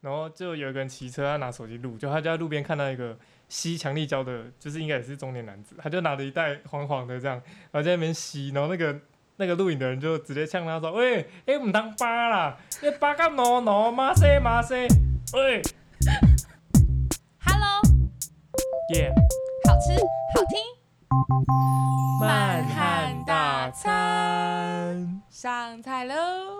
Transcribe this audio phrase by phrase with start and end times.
[0.00, 3.16] 然后就有一个人骑车，他拿手机录，就他就在路边看到一个
[3.48, 7.36] 吸强力胶的，就是应该也是中年男子，他就拿着一袋黄黄的这样，
[7.70, 8.98] 然后在那边吸，然后那个
[9.36, 14.86] 那个录影的人就直接呛他说：“喂，哎，唔当扒啦，你扒个喏喏，马塞马塞，
[15.34, 15.60] 喂。
[17.44, 17.82] Hello，
[18.94, 19.10] 耶，
[19.68, 19.92] 好吃
[20.34, 20.58] 好听，
[22.20, 26.59] 满汉大餐，上菜喽！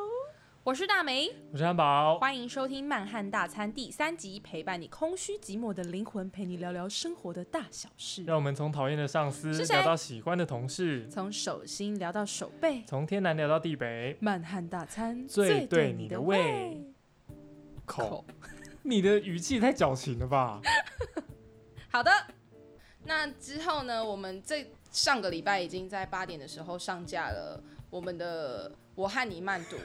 [0.70, 8.22] 我是大梅，我是汉堡，欢迎收听《曼汉大餐》第三集，陪伴你空虚寂寞的灵魂，陪你聊聊生活的大小事。
[8.22, 16.84] 让我们从讨厌的上司聊到喜欢的同事，从手心聊到手背，从天南聊到地北，曼汉大餐最对你的胃胃。
[17.84, 18.24] 口，
[18.84, 20.60] 你的语气太矫情了吧？
[21.90, 22.12] 好的，
[23.02, 24.04] 那之后呢？
[24.04, 29.76] 我们这上个礼拜已经在八点的时候上架了我们的《我和你慢读》，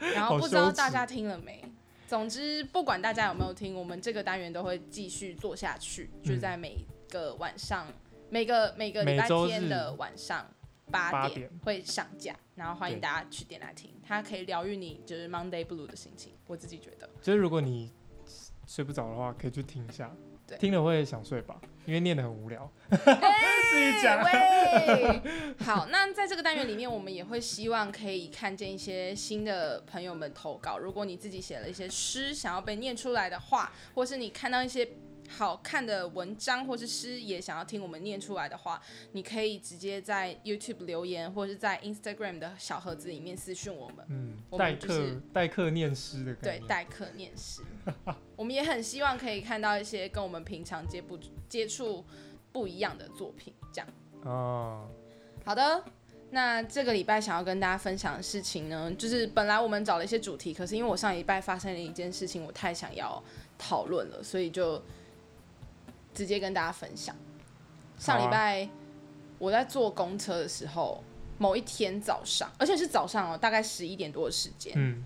[0.14, 1.62] 然后不知道大家听了没？
[2.06, 6.76] 总之，不管大家有没有听，我们这个单元都会继续做下去，就在每
[7.08, 7.86] 个晚上、
[8.30, 10.44] 每个每个礼拜天的晚上
[10.90, 17.08] 八点会上架，然后欢迎大家去点来听，它可以疗愈你就是 Monday Blue 的心情，我自己觉得。
[17.22, 17.92] 就是如果你
[18.66, 20.12] 睡不着的话，可以去听一下
[20.50, 22.70] 对，听了会想睡吧，因为念得很无聊。
[22.90, 25.22] 自己讲喂，
[25.64, 30.76] 好，那在这个单元里面，我们也会希望可以看见一些新的朋友们投稿。
[30.76, 34.88] 如果你自己写了一些诗，想要被念出来的话，或是你看到一些
[35.28, 44.04] 好看的文章或是诗，也想要听我们念出来的话，你可以直接在 YouTube 留言，或是在 Instagram 的小盒子里面私讯我们。
[44.08, 47.62] 嗯，代课代课念诗的概对，代课念诗，
[48.36, 52.04] 我们也很希望可以看到一些跟我们平常接不接触
[52.52, 53.88] 不一样的作品，这样。
[54.24, 54.88] 哦，
[55.44, 55.84] 好的，
[56.30, 63.22] 那这个礼拜想要跟大家分享的事情呢，就是本来我们找了一些主题，可是因为我上礼拜发生了一件事情，我太想要
[63.58, 64.82] 讨论了，所以就
[66.14, 67.16] 直接跟大家分享。
[67.98, 68.68] 上礼拜
[69.38, 71.02] 我在坐公车的时候，
[71.38, 75.04] 某一天早上，而且是早上哦，大概十一点多的时间，嗯，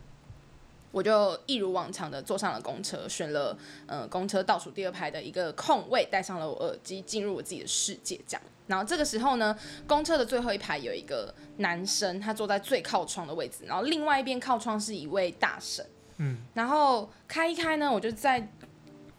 [0.94, 8.42] 我就一如往常的坐上了公车，选了呃公车倒数第二排的一个空位，戴上了我耳机，进入我自己的世界这样。
[8.68, 15.84] 然后这个时候呢，公车的最后一排有一个男生，他坐在最靠窗的位置，然后另外一边靠窗是一位大婶。
[16.18, 18.48] 嗯，然后开一开呢，我就在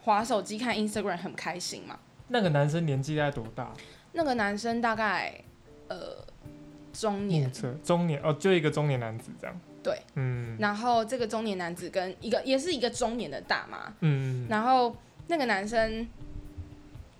[0.00, 1.98] 划手机看 Instagram，很开心嘛。
[2.28, 3.70] 那个男生年纪大概多大？
[4.12, 5.38] 那个男生大概
[5.88, 6.24] 呃
[6.94, 9.60] 中年目，测中年哦，就一个中年男子这样。
[9.86, 10.56] 对，嗯。
[10.58, 14.96] 然后这个中年男子跟一个也是一个中年的大妈，嗯，然后
[15.28, 16.08] 那个男生，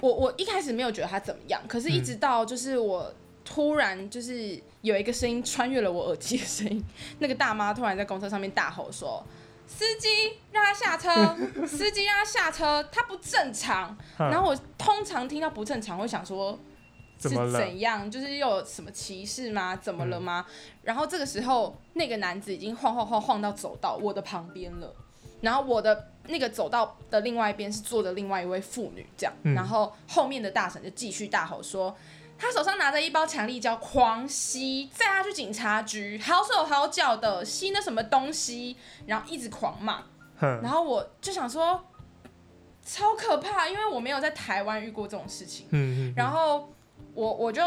[0.01, 6.85] 我我一开始没有觉得他怎么样，可是一直到就是我突然就是有一个声音穿越了我耳机的声音，
[7.21, 9.25] 那个大妈突然在公车上面大吼说
[9.69, 10.09] ：“司机
[10.51, 16.59] 让他下车， 司机让他下车，他不正常。”然后我通常听到不正常，会想说
[17.19, 18.11] 是怎样？
[18.11, 19.77] 就是又有什么歧视吗？
[19.77, 20.47] 怎么了吗？
[20.83, 24.95] 然后这个时候，那个男子已经晃晃晃晃到走到我的旁边了，
[25.41, 31.97] 然后我的那个走道的另外一边是坐着另外一位妇女，这样，嗯然后后面的大婶就继续大吼说。
[32.39, 40.03] 他手上拿着一包强力胶，狂吸，载他去警察局，好手好脚的吸那什么东西，然后一直狂骂。
[40.39, 41.83] 然后我就想说，
[42.85, 45.67] 超可怕，因为我没有在台湾遇过这种事情。
[45.71, 46.71] 嗯嗯，然后
[47.17, 47.63] 我我就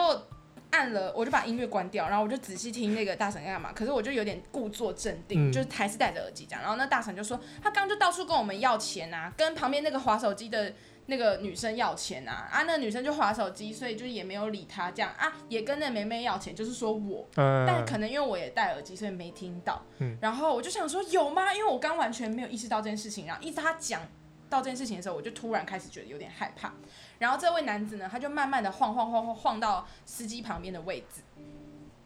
[0.71, 3.73] 按了，我就把音乐关掉，然后我就仔细听那个大神在干嘛。
[3.73, 6.61] 可是我就有点故作镇定，嗯就是还是戴着耳机这样。
[6.61, 10.71] 然后那大神就说，他刚刚就到处跟我们要钱啊，跟旁边那个划手机的
[11.07, 17.27] 那个女生要钱啊，啊，那个女生就划手机，所以就也没有理他这样啊，也跟那梅梅要钱，就是说我。
[17.37, 19.83] 嗯，但可能因为我也戴耳机，所以没听到。
[19.97, 21.51] 嗯然后我就想说有吗？
[21.51, 24.01] 因为我刚完全没有意识到这件事情，然后一直他讲
[24.49, 26.73] 到这件事情的时候，我就突然开始觉得有点害怕。
[27.19, 31.21] 然后这位男子呢，他就慢慢的晃晃晃晃晃到司机旁边的位置，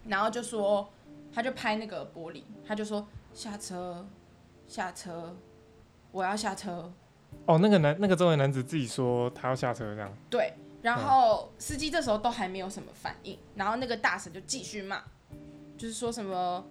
[0.06, 0.90] 然后就说，
[1.34, 4.06] 他就拍那个玻璃，他就说下车，
[4.68, 5.36] 下车，
[6.12, 6.92] 我要下车。
[7.46, 10.12] 哦，那个男那个中年男子自己说他要下车这样。
[10.30, 15.02] 对，然后司机这时候都还没有什么反应，然后那个大婶就继续骂，
[15.78, 16.64] 就是说什么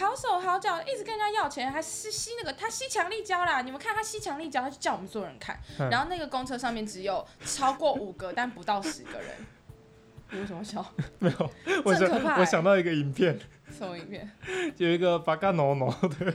[0.00, 9.28] 好手好脚，一直跟人家要钱，还吸吸那个他吸强力胶啦，你们看他吸强力胶，他就叫我们所有人看，嗯然后那个公车上面只有超过五个，但不到十个人。
[10.32, 10.84] 你为什么笑？
[11.18, 11.50] 没有，
[11.84, 13.38] 我想这很可怕欸我想到一个影片，
[13.76, 14.30] 什么影片？
[14.78, 16.32] 有一个巴嘎诺诺的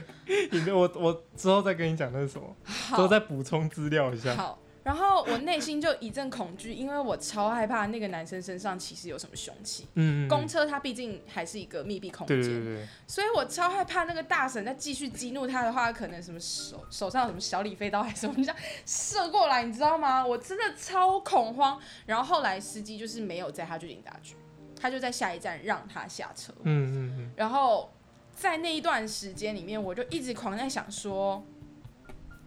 [0.52, 4.34] 影片，我我之后再跟你讲那是什么，之后好，再补充资料一下。
[4.34, 9.84] 好，然后我内心就一阵恐惧，因为我超害怕那个男生身上其实有什么凶器。
[9.94, 18.56] 嗯，公车它毕竟还是一个密闭空间，对对对，所以我超害怕那个大婶再继续激怒他的话，可能什么手手上有什么小李飞刀还是什么这样
[18.86, 20.24] 射过来，你知道吗？
[20.24, 21.80] 我真的超恐慌。
[22.06, 24.36] 然后后来司机就是没有载他去警察局，
[24.80, 26.52] 他就在下一站让他下车。
[26.62, 27.92] 嗯嗯嗯，然后
[28.32, 31.44] 在那一段时间里面，我就一直狂在想说，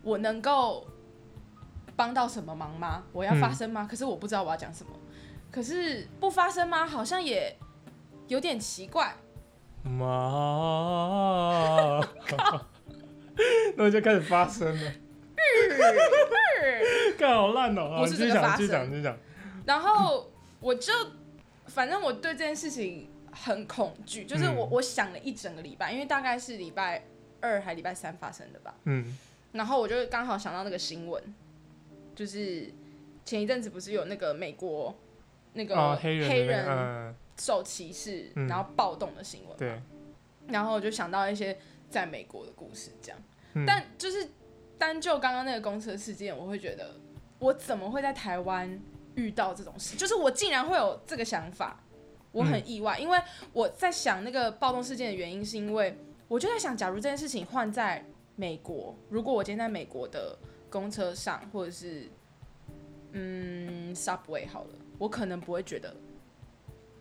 [0.04, 0.88] 我能够
[2.00, 3.04] 帮到什么忙吗？
[3.12, 3.86] 我要发声吗？
[3.92, 4.92] 可是我不知道我要讲什么。
[5.51, 6.86] 可是不发声吗？
[6.88, 7.54] 好像也
[8.30, 9.13] 有点奇怪。
[9.84, 10.07] 妈，
[13.75, 14.92] 那我就开始发声了，
[17.18, 19.18] 干好烂哦、不是继续讲，这个发声
[19.66, 20.31] 然后
[20.62, 20.94] 我就，
[21.68, 27.04] 反正我对这件事情很恐惧，就是我、嗯我想了一整个礼拜，因为大概是礼拜
[27.42, 28.74] 二还礼拜三发生的吧。
[28.86, 29.18] 嗯
[29.52, 31.22] 然后我就刚好想到那个新闻，
[32.19, 32.69] 就是
[33.24, 34.94] 前一阵子不是有那个美国
[35.54, 39.57] 那个啊，黑人受歧视，嗯然后暴动的新闻。
[39.57, 39.81] 对，
[40.50, 41.57] 然后我就想到一些
[41.89, 43.18] 在美国的故事，这样。
[43.54, 44.31] 嗯但就是
[44.77, 46.98] 单就刚刚那个公车事件，我会觉得
[47.39, 48.77] 我怎么会在台湾
[49.16, 49.95] 遇到这种事？
[49.95, 51.81] 就是我竟然会有这个想法，
[52.33, 53.00] 我很意外。
[53.00, 53.18] 因为
[53.54, 58.04] 我在想那个暴动事件的原因，是因为我就在想，假如这件事情换在
[58.36, 60.38] 美国，如果我今天在美国的
[60.69, 62.10] 公车上，或者是
[63.12, 65.95] 嗯 subway 好了，我可能不会觉得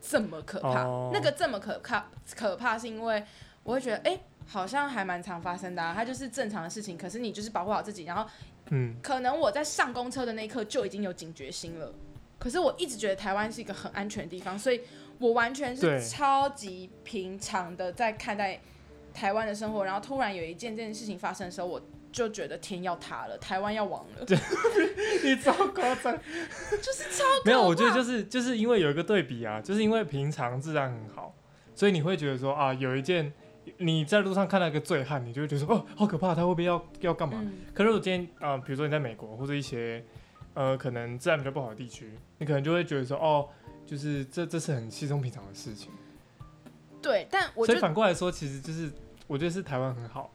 [0.01, 0.85] 这么可怕。
[0.85, 3.25] 哦那个这么可怕，可怕是因为
[3.63, 6.97] 我会觉得，哎、好像还蛮常发生的、啊，它就是正常的事情。
[6.97, 8.29] 可是你就是保护好自己，然后
[8.71, 11.93] 嗯，可能我在上公车的那一刻就已经有警觉心了。
[12.39, 14.81] 可是我一直觉得台湾是一个很安全的地方，所以
[15.19, 18.61] 我完全是超级平常的在看待
[19.19, 19.85] 台湾的生活。
[19.85, 21.81] 然后突然有一件这件事情发生的时候，我
[22.13, 24.27] 就觉得天要塌了，台湾要亡了，
[25.25, 26.17] 你超夸张，
[26.81, 31.35] 就是超没有，我觉得就是就是因为有一个对比啊，就是因为平常治安很好，
[31.75, 33.33] 所以你会觉得说啊，有一件
[33.77, 37.39] 你在路上看到一个醉汉，你就会觉得说哦，好可怕，他会不会要要干嘛？
[37.43, 40.03] 嗯，可是我今天啊、呃比如说你在美国或者一些
[40.55, 43.49] 呃可能治安比较不好的地区，你可能就会觉得说哦，
[43.85, 45.91] 就是这这是很稀松平常的事情。
[47.03, 48.91] 对，但我所就以反过来说，其实就是
[49.29, 50.35] 我觉得是台湾很好，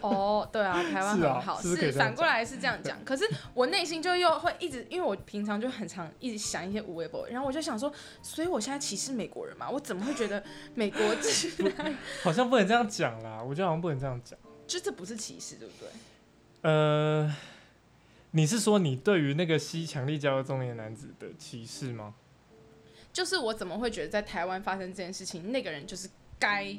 [0.00, 2.98] 哦，对啊，台湾很好，是反过来是这样讲。
[3.04, 3.24] 可是
[3.54, 7.92] 我内心就又会一直，因为我平常就很常一直想一些无微博，然后我就想说，
[8.22, 9.70] 所以我现在歧视美国人嘛？
[9.70, 10.42] 我怎么会觉得
[10.74, 11.00] 美国
[12.24, 14.36] 好像不能这样讲啦，我觉得好像不能这样讲。
[14.66, 15.88] 就这不是歧视，对不对？
[16.62, 17.34] 呃，
[18.30, 22.14] 你是说你对于那个吸强力胶的中年男子的歧视吗？
[23.12, 26.08] 就是我怎么会觉得在台湾发生这件事情，那个人就是
[26.38, 26.74] 该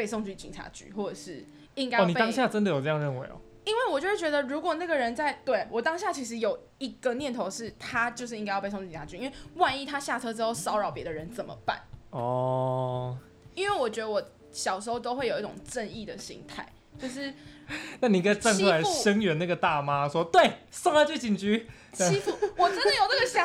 [0.00, 1.44] 被送去警察局，或者是
[1.74, 2.06] 应该哦，被？
[2.06, 3.38] 你当下真的有这样认为哦？
[3.66, 11.78] 因为我就会觉得，如果那个人在对我当下其实有一个念头是，他就是应该要被送去警察局，因为万一他下车之后骚扰别的人怎么办？
[12.08, 13.18] 哦，
[13.54, 16.66] 因为我觉得我小时候都会有一种正义的心态，
[16.98, 17.34] 就是
[18.00, 21.68] 那你应该站出来声援那个大妈，说对，送他去警局。
[21.92, 23.39] 欺负我真的有这个想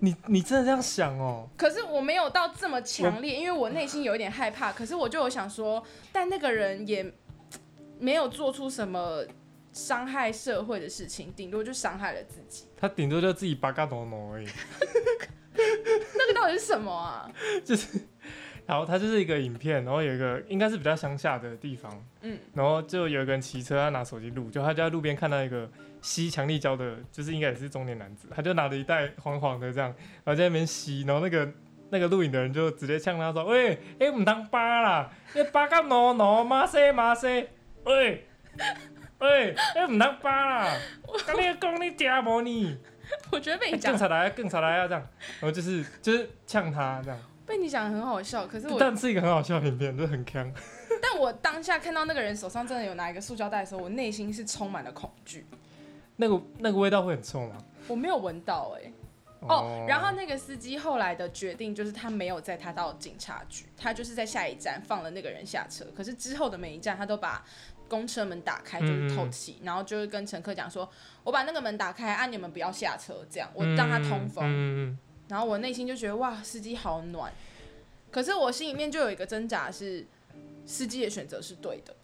[0.00, 1.48] 你你真的这样想哦？
[1.56, 4.72] 可是我没有到这么强烈，因为我内心有一点害怕。
[4.72, 5.82] 可是我就有想说，
[6.12, 7.12] 但那个人也
[7.98, 9.24] 没有做出什么
[9.72, 12.66] 伤害社会的事情，顶多就伤害了自己。
[12.76, 14.46] 他顶多就自己八嘎挪挪而已。
[15.56, 17.30] 那个到底是什么啊？
[17.64, 17.98] 就是
[18.66, 25.70] 然后他就是一个影片，然后有一个应该是比较乡下的地方，嗯，然后就有一个人骑车，他拿手机录，就他就在路边看到一个
[26.02, 29.88] 吸强力胶的，就是应该也是中年男子，他就拿着一袋黄黄的这样，
[30.24, 31.52] 然后在那边吸，然后那个
[31.90, 37.48] 那个录影的人就直接呛他说：“喂，哎、唔当巴啦，你巴个挪挪，马塞马塞，
[37.84, 38.26] 喂
[39.18, 40.76] 喂，哎唔当巴啦，
[41.26, 42.78] 跟你讲你假无你，
[43.32, 45.02] 我觉得被你讲更出来更出来啊这样，
[45.40, 50.52] 然后就是就是呛他这样，被你讲得很好笑，可是我但是一个很好笑的影片，就是很坑。
[51.00, 55.46] 但我当下看到那个人手上真的有拿一个塑胶袋的时候，我内心是充满了恐惧。
[56.16, 57.56] 那个那个味道会很臭吗？
[57.88, 58.92] 我没有闻到哎、
[59.40, 65.84] 哦，然后那个司机后来的决定就是他没有载他到警察局，他就是在下一站放了那个人下车。
[65.94, 67.44] 可是之后的每一站，他都把
[67.88, 70.88] 公车门打开，就是透气，然后就是跟乘客讲说
[71.22, 74.44] ：“我把那个门打开，啊，你们不要下车，这样我让他通风。
[74.44, 77.32] 嗯嗯然后我内心就觉得哇，司机好暖。
[78.10, 80.06] 可是我心里面就有一个挣扎是，
[80.64, 81.94] 司机的选择是对的，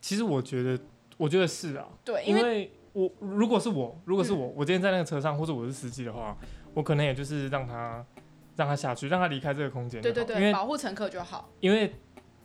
[0.00, 0.78] 其实我觉得，
[1.16, 6.34] 我觉得是啊，对，因为因为我如果是我，如果是我，我今天在那个车上，或者我是司机的话，
[6.72, 8.02] 我可能也就是让他
[8.56, 10.00] 让他下去，让他离开这个空间。
[10.00, 11.50] 对对对，因为保护乘客就好。
[11.60, 11.92] 因为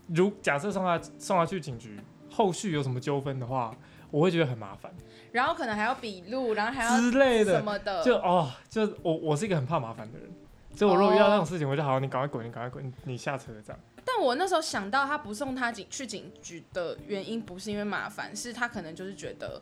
[0.08, 3.74] 如假设送他送他去警局，后续有什么纠纷的话，
[4.12, 4.92] 我会觉得很麻烦
[5.32, 7.60] 然后可能还要笔录，然后还要之类的。
[7.60, 10.28] 什么的，就哦，就我我是一个很怕麻烦的人，
[10.74, 13.80] 所以我如果遇到那种事情，我就好，你赶快滚，你赶快滚，你你下车这样。
[14.04, 19.62] 但我那时候想到他不送他警去警局的原因，不是因为麻烦，是他可能就是觉得，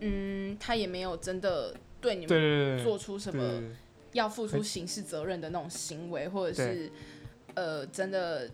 [0.00, 3.62] 嗯，他也没有真的对你们做出什么
[4.12, 6.90] 要付出刑事责任的那种行为，或者是
[7.54, 8.50] 呃真的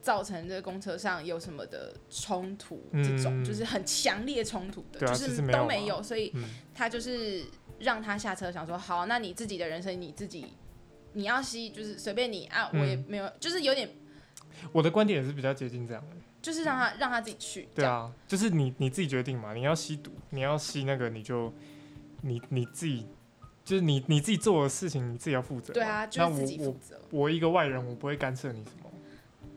[0.00, 3.44] 造成这个公车上有什么的冲突，这种嗯。
[3.44, 6.44] 就是很强烈冲突的，啊就是都没有，所以嗯，
[6.74, 7.44] 他就是
[7.78, 10.46] 让他下车，想说好，那你自己的人生你自己。
[11.12, 13.04] 你要吸就是随便你啊，我也嗯。
[13.08, 13.90] 没有，就是有点，
[14.70, 16.16] 我的观点也是比较接近这样的。
[16.42, 21.52] 就是让他让他自己去，对啊，就是你你自己决定嘛，你要吸毒，你要吸那个，你就
[22.22, 23.06] 你你自己，
[23.64, 25.72] 就是你你自己做的事情，你自己要负责。
[25.72, 27.00] 对啊，就那是自己负责。
[27.10, 28.90] 我一个外人，我不会干涉你什么。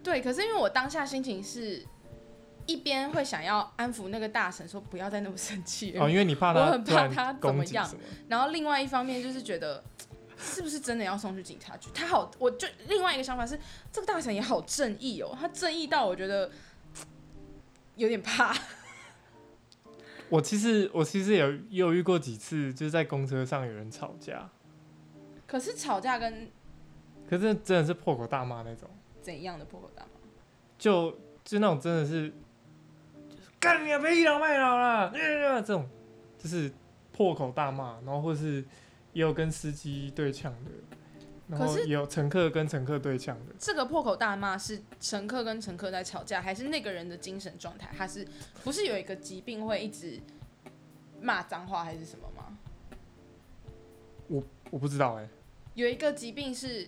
[0.04, 1.86] 对，可是因为我当下心情是
[2.66, 7.90] 一边会想要安抚那个大神，说不要再那么生气了，哦，因为你怕他我很怕他怎么样。
[8.28, 9.84] 然后另外一方面就是觉得。
[10.36, 11.90] 是不是真的要送去警察局？
[11.94, 13.58] 他好，我就另外一个想法是，
[13.94, 16.52] 这个大神也好正义哦，他正义到我觉得
[17.96, 18.56] 有点怕。
[20.30, 24.50] 我其实我其实有也有遇过几次，就是在公车上有人吵架，
[25.46, 26.50] 可是吵架跟
[27.30, 28.90] 可是真的是破口大骂那种，
[29.22, 30.10] 怎样的破口大骂？
[30.78, 31.12] 就
[31.44, 32.30] 就那种真的是，
[33.30, 35.88] 就是干你啊，别倚老卖老啦，呃这种
[36.38, 36.72] 就是
[37.12, 38.64] 破口大骂，然后或是
[39.12, 40.72] 也有跟司机对呛的，
[41.48, 43.54] 然后可是也有乘客跟乘客对呛的。
[43.60, 47.90] 这个破口大骂是乘客跟乘客在吵架，还是那个人的精神状态？
[47.98, 48.28] 他是
[48.64, 50.20] 不是有一个疾病会一直
[51.22, 52.58] 骂脏话，还是什么吗？
[54.28, 55.28] 我我不知道哎、
[55.76, 56.88] 有一个疾病是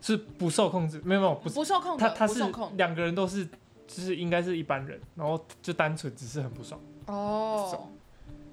[0.00, 2.40] 是不受控制，没有没有，不不受控制，他他是
[2.76, 3.46] 两个人都是，
[3.86, 7.88] 就是应该是一般人，然后就单纯只是很不爽，哦，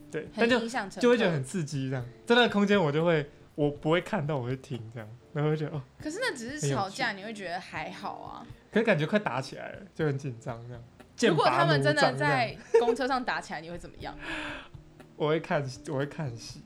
[0.09, 0.59] 对，但就
[0.99, 8.45] 就会觉得很刺激这样，在那个空间我就会我不会看到，我会听这样，然后就觉得哦，可是那只是吵架，你会觉得还好啊。
[8.71, 10.83] 可是感觉快打起来了，就很紧张这样。
[11.29, 14.17] 如果他们真的在公车上打起来，你会怎么样？
[15.15, 16.63] 我会看，我会看戏，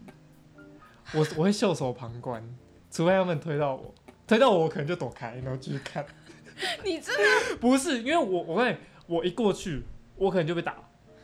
[1.13, 2.41] 我我会袖手旁观，
[2.89, 3.93] 除非他们推到我，
[4.25, 6.05] 推到我，我可能就躲开，然后继续看。
[6.85, 9.83] 你真的不是，因为我我会我一过去，
[10.15, 10.77] 我可能就被打，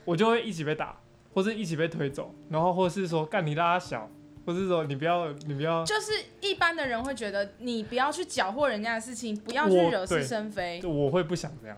[0.03, 0.99] 我就会一起被打，
[1.33, 4.09] 或者一起被推走，然后或是说干你拉小，
[4.45, 10.79] 或是说你不要你不要，就是一般的人会觉得你不要去搅和人家的事情，不要去惹是生非。
[10.79, 11.77] 就我会不想这样。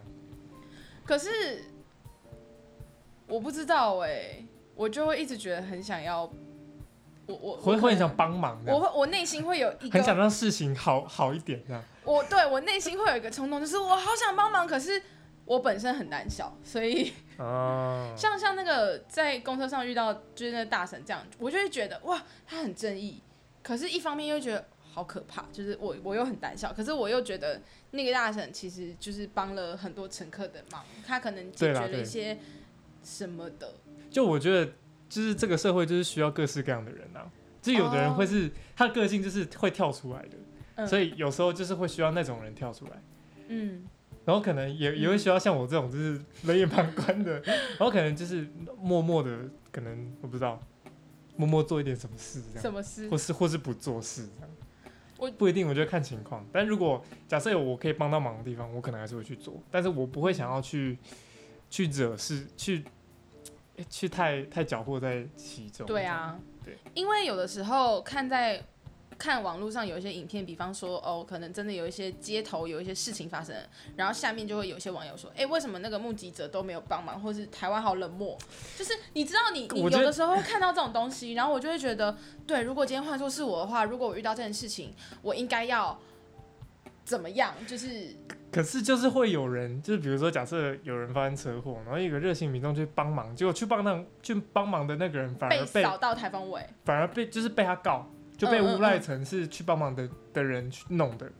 [1.05, 1.65] 可是
[3.27, 6.23] 我不知道哎、我就会一直觉得很想要，
[7.25, 11.83] 我我会会很想帮忙我会我内心会有一很想个，让事情好好一点这样。
[12.05, 15.01] 我对我内心会有一个冲动，就是我好想帮忙，可是
[15.45, 23.21] 我本身很胆小，所以啊，像像那个在公车上遇到就是那个大神这样，我就会觉得哇，他很正义，
[23.61, 32.37] 可是一方面又觉得好可怕，就是我我又很胆小，可是我又觉得那个大神其实就是帮了很多乘客的忙，他可能解决了一些
[33.03, 33.73] 什么的，
[34.09, 34.71] 就我觉得，
[35.09, 37.29] 就是这个社会就是需要各式各样的人啊。
[37.61, 40.37] 就有的人会是、他的个性就是会跳出来的，
[40.75, 40.85] 嗯。
[40.85, 43.01] 所以有时候就是会需要那种人跳出来。
[43.47, 43.87] 嗯，
[44.25, 49.37] 然后可能也也会需要像我这种就是 冷眼旁观的，然后可能就是默默的，
[49.71, 50.59] 可能我不知道，
[51.35, 53.17] 默默做一点什么事这样，什么事或？
[53.17, 54.49] 是或是不做事这样。
[55.17, 56.45] 我不一定，我觉得看情况。
[56.51, 60.97] 但如果假设有我可以帮到忙的地方，我可能还是会去做，但是我不会想要去
[61.69, 62.83] 去惹事，去
[63.89, 65.87] 去太太搅和在其中。
[65.87, 68.61] 对啊，对，因为有的时候看在
[69.23, 73.55] 看网络上有一些影片，比方说哦，可能真的有一些街头有一些事情发生，
[73.95, 78.37] 然后下面就会有一些网友说，哎、为什么那个目击者都没有帮忙，或是台湾好冷漠？
[78.77, 85.97] 就是你知道你 你有的时候会看到这种东西，然后我就会觉得，对，如果今天换作是我的话，如果我遇到这件事情，我应该要
[87.05, 87.53] 怎么样？
[87.65, 88.13] 就是
[88.51, 96.61] 可是就是会有人，就是比如说假设有人发生车祸，然后一个热心民众去帮忙，结果去帮那去帮忙的那个人反而被扫到台风尾。
[96.83, 101.31] 反而被就是被他告，就被诬赖成是去帮忙的的人去弄的。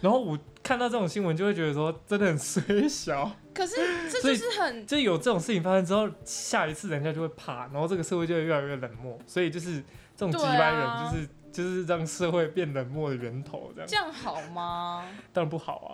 [0.00, 3.30] 然后我看到这种新闻，就会觉得说真的很衰小。
[3.54, 3.76] 可是
[4.10, 9.18] 这就是很就有这种事情发生之后，下一次人家就会怕，然后这个社会就会越来越冷漠。
[9.26, 9.80] 所以就是
[10.16, 15.06] 这种对鸡掰啊人，就是就是让社会变冷漠的源头，这样这样好吗？
[15.32, 15.90] 当然不好啊，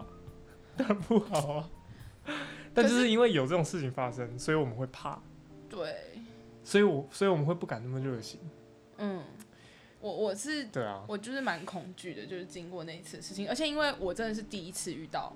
[0.77, 1.69] 当然不好啊。
[2.73, 5.21] 但就是是因为有这种事情发生，所以我们会怕，
[5.69, 5.95] 对，
[6.63, 8.39] 所以我所以我们会不敢那么热心。
[8.99, 9.23] 嗯，
[10.01, 15.33] 我我是对啊，我就是蛮恐惧的，就是经过那一次事情，而且因为我真的是第一次遇到，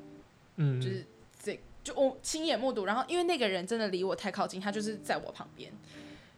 [0.57, 1.05] 嗯，就是
[1.43, 5.73] 这就我亲眼目睹，然后因为那个人真的离我太靠近，他就是在我旁边，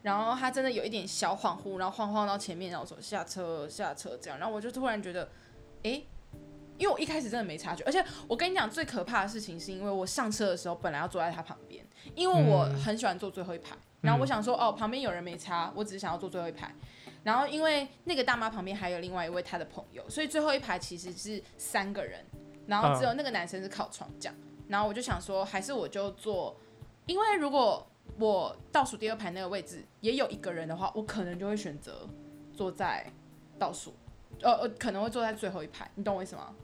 [0.02, 5.28] 然后他真的有一点小恍惚，然后晃晃到前面，然后说下车下车这样，然后我就突然觉得，
[5.82, 6.06] 诶，
[6.78, 12.80] 因为我一开始真的没察觉，而且我跟你讲最可怕的事情是因为我上车的时候本来要坐在他旁边，因为我嗯。
[12.80, 16.74] 很喜欢坐最后一排，然后我想说哦旁边有人没插，我只是想要坐最后一排。
[17.24, 22.24] 然后因为那个大妈旁边还有另外一位她的朋友，所以最后一排其实是三个人，
[22.66, 24.34] 然后只有那个男生是靠窗这样。
[24.68, 26.56] 然后我就想说，还是我就坐，
[27.06, 27.86] 因为如果
[28.18, 32.08] 我倒数第二排那个位置也有一个人的话，我可能就会选择
[32.52, 33.04] 坐在
[33.58, 33.94] 倒数，
[34.40, 36.54] 呃呃，可能会坐在最后一排，你懂我意思吗？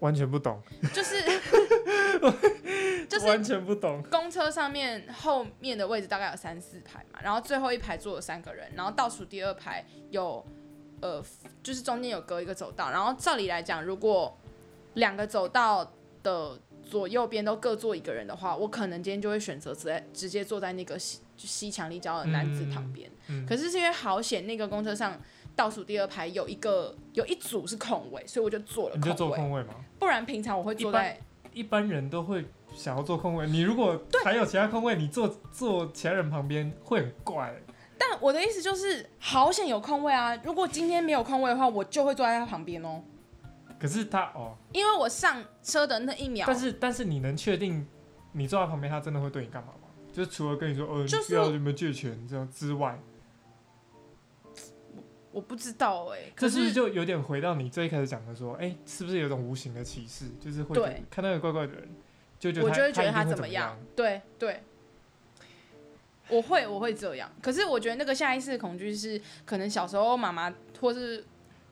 [0.00, 0.60] 完全不懂，
[0.92, 1.14] 就是
[3.08, 4.02] 就是完全不懂。
[4.10, 10.44] 公车上面后面的位置大概有三四排嘛，然后最后一排坐了三个人，然后倒数第二排有
[11.00, 11.22] 呃，
[11.62, 14.36] 就是中间有隔一个走道，然后照理来讲，如果
[14.94, 23.10] 两个走道的左右边都各坐一个人的话，我可能今天就会选择直接直接坐在那个西就西墙立交的男子旁边。
[23.28, 25.20] 嗯可是是因为好险那个公车上
[25.54, 29.74] 倒数第二排有一个有一组是空位，所以我就坐了你就坐空位，空位嘛？
[29.98, 31.18] 不然平常我会坐在
[31.54, 32.44] 一般人都会
[32.74, 37.54] 想要坐空位，你如果还有其他空位，你坐坐其他人旁边会很怪。
[37.98, 40.34] 但我的意思就是，好险有空位啊！
[40.42, 43.00] 如果今天没有空位的话，我就会坐在他旁边哦，
[43.78, 47.86] 可是他哦，因为我上车的那一秒，但是但是你能确定
[48.32, 49.88] 你坐在旁边，他真的会对你干嘛吗？
[50.12, 52.98] 就是除了跟你说，哦，就是你不要有没有借钱这样之外，
[55.32, 60.26] 我不知道哎、可这是不是就有点回到你最一开始讲的说，哎、是不是有种无形的歧视？
[60.38, 61.88] 就是会对看到有怪怪的人，
[62.38, 64.62] 就觉得我他就会觉得他怎怎么样，对对，
[66.28, 67.30] 我会我会这样。
[67.40, 71.24] 可是我觉得那个下意识的恐惧是，可能小时候妈妈或是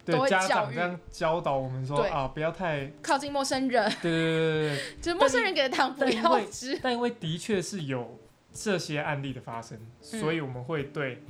[0.07, 4.97] 都对家会教育长这样教导我们说啊，不要太靠近陌生人，对对对对对对。
[5.02, 6.79] 就是陌生人给的糖不要吃。
[6.83, 8.19] 但因为的确是有
[8.55, 11.23] 这些案例的发生，嗯所以我们会对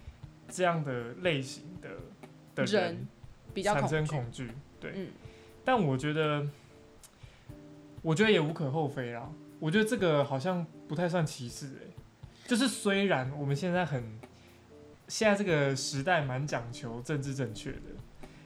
[0.48, 1.88] 这样的类型的
[2.64, 3.08] 的人
[3.52, 4.50] 比较产，生恐惧。
[4.78, 5.08] 对，嗯
[5.64, 6.48] 但我觉得，
[8.02, 9.30] 我觉得也无可厚非啦。
[9.58, 11.92] 我觉得这个好像不太算歧视诶、
[12.46, 14.02] 就是虽然我们现在很
[15.06, 17.78] 现在这个时代蛮讲求政治正确的，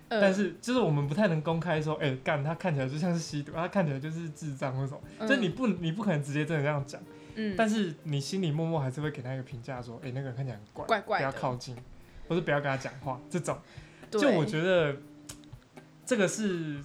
[0.09, 7.00] 呃但是就是我们不太能公开说，哎、干他看起来就像是吸毒，他看起来就是智障或什么，就你不你不可能直接真的这样讲。
[7.37, 11.77] 嗯，但是你心里默默还是会给他一个评价，说，哎、那个人看起来很怪，怪不要，靠近，
[12.29, 13.20] 或者不要跟他讲话。
[13.29, 13.84] 这种，对
[14.20, 14.96] 就我觉得
[16.07, 16.83] 这个是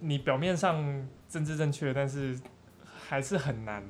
[0.00, 2.38] 你表面上政治正确，但是
[2.84, 3.84] 还是很难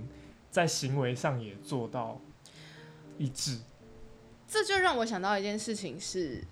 [0.50, 2.20] 在行为上也做到
[3.18, 3.58] 一致。
[4.46, 6.44] 这就让我想到一件事情是，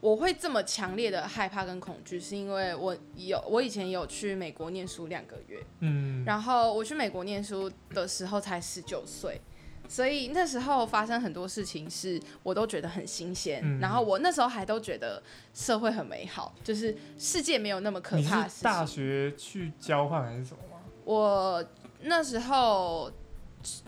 [0.00, 9.40] 我会这么强烈的害怕跟恐惧，是因为我有我以前有去美国念书两个月，嗯，然后我去美国念书的时候才十九岁，
[9.88, 15.22] 所以那时候发生很多事情是我都觉得很新鲜，嗯然后我那时候还都觉得
[15.54, 18.96] 社会很美好，就是世界没有那么可怕大情。
[18.96, 20.82] 学去交换还是什么吗？
[21.04, 21.64] 我
[22.02, 23.10] 那时候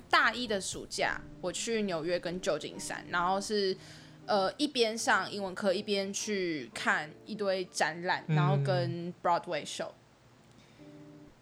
[0.09, 3.77] 大一的暑假，我去纽约跟旧金山，然后是
[4.27, 9.91] 呃一边上英文课，一边去看一堆展览，然后嗯跟 Broadway show。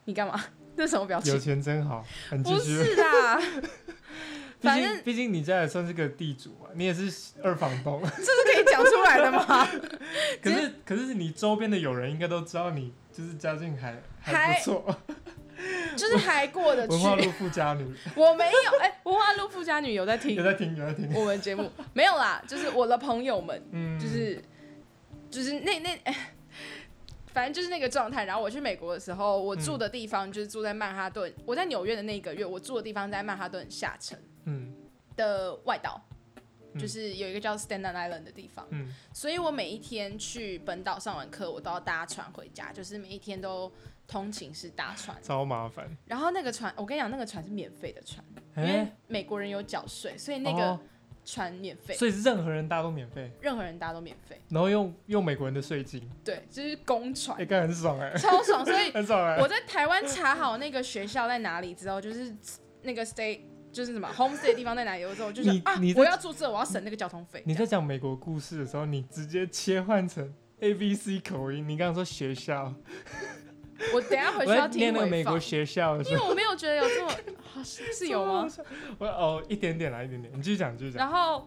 [0.05, 0.43] 你干嘛？
[0.77, 1.39] 那什么表情有？
[1.39, 2.59] 钱真好，很不。
[2.59, 3.41] 是啦，
[4.61, 8.03] 毕反正竟毕竟你家也算是个地主啊，你也是二房东。
[8.17, 9.69] 这是可以讲出来的吗？
[10.43, 14.97] 可是可是你周边的友人应该都知道你就是家境还还还不错，
[15.97, 17.01] 就是还过得去文。
[17.01, 17.85] 化路富家女
[18.17, 24.43] 我没有，哎、文化路富家女有在听有在听有在听，我们节目，没有啦，就是我的朋友们，嗯，就是
[25.31, 25.91] 就是那那。
[26.05, 26.15] 哎
[27.31, 28.25] 反正就是那个状态。
[28.25, 31.33] 然后我去美国的时候，我住的地方就是住在曼哈顿。
[31.47, 34.75] 我在纽约的那一个月，我住的地方在曼哈顿下城嗯
[35.17, 36.01] 的外岛，
[36.73, 36.81] 嗯。
[36.81, 38.67] 就是有一个叫 Staten Island 的地方。
[38.71, 38.93] 嗯。
[39.13, 43.73] 所以我每一天去本岛上完课，我都要搭船回家，就是每一天都
[44.07, 45.17] 通勤是搭船。
[45.23, 48.25] 超麻烦，然后那个船，我跟你讲，那个船是免费的船，
[48.57, 50.81] 因哎、为美国人有缴税，所以那个哦。
[51.25, 54.41] 船免费，所以是任何人搭都免费，任何人搭都免费。
[54.49, 57.39] 然后用用美国人的税金，对，就是公船。
[57.39, 58.65] 哎、，干很爽哎、超爽。
[58.65, 62.35] 所以 很爽哎、我在台湾查好那个学校在哪里之后，就是
[62.81, 63.41] 那个 stay
[63.79, 67.41] 就是什么 homestay 的地方在哪里之后，就是啊我要住这，我要省那个交通费。
[67.47, 72.75] 你在讲美国故事的时候，你直接切换成 A B C 口音，你刚刚说学校，
[73.95, 77.13] 我等下回去要听念那个美国，学校的时候，因为我没有觉得有这么
[77.45, 78.49] 好 是是有吗？
[78.99, 80.99] 我哦一点点啦，一点点，你继续讲，继续讲。
[80.99, 81.47] 然后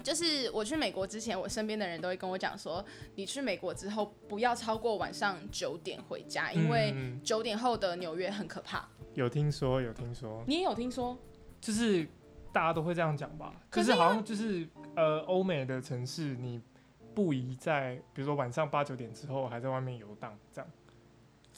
[0.00, 2.84] 就是我去美国之前，我身边的人都会跟我讲说，
[3.16, 8.88] 你去美国之后不要超过晚上九点回家，因为嗯九点后的纽约很可怕。
[9.14, 11.18] 有听说，有听说，你也有听说？
[11.62, 12.06] 就是
[12.52, 16.60] 大家都会这样讲吧，可就是是好像就是呃，欧美的城市你
[17.14, 20.70] 不宜在，比如说晚上八九点之后还在外面游荡这样，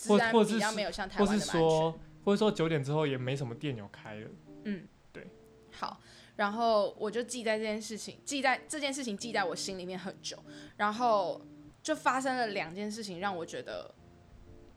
[0.06, 1.60] 或或是没有像台或是湾的安全。
[1.60, 4.30] 说或者说九点之后也没什么店有开了，
[4.64, 5.26] 嗯，对。
[5.72, 6.00] 好，
[6.36, 10.36] 然后我就记在这件事情，记在这件事情记在我心里面很久，
[10.76, 11.40] 然后
[11.82, 13.94] 就发生了两件事情，让我觉得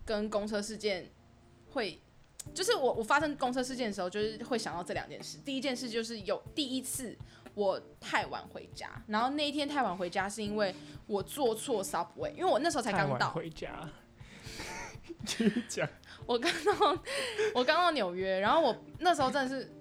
[0.05, 1.11] 跟公车事件
[1.71, 2.01] 会，
[2.53, 5.37] 就是我我发生公车事件的时候，就是会想到这两件事。
[5.45, 7.15] 第一件事就是有第一次
[7.53, 10.73] 我太晚回家，然后那一天太晚回家是因为
[11.05, 13.87] 我坐错 subway，因为我那时候才刚到，回家，
[15.25, 15.87] 继续讲，
[16.25, 16.97] 我刚到
[17.53, 19.71] 我刚到纽约，然后我那时候真的是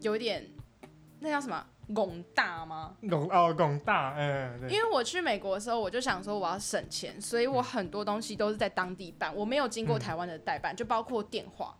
[0.00, 0.46] 有一点
[1.20, 2.96] 那叫什么拱大吗？
[3.08, 11.76] 拱哦拱大，嗯对，因为我去美国的时候，我就想说我要省钱，所以我很多东西都是在当地办，我没有经过台湾的代办，就包括电话。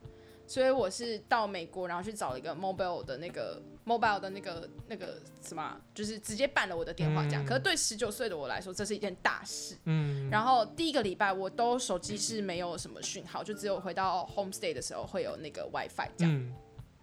[0.51, 7.45] 所以我是到美国，然后去找了一个 mobile 的那个 mobile 的那个那个什么啊，就是直接办了我的电话这样。
[7.45, 9.77] 嗯可是对十九岁的我来说，这是一件大事。
[9.85, 16.35] 嗯，然后第一个礼拜我都手机是没有什么讯号，就只有回到 homestay 的时候会有那个 WiFi 这样。
[16.35, 16.53] 嗯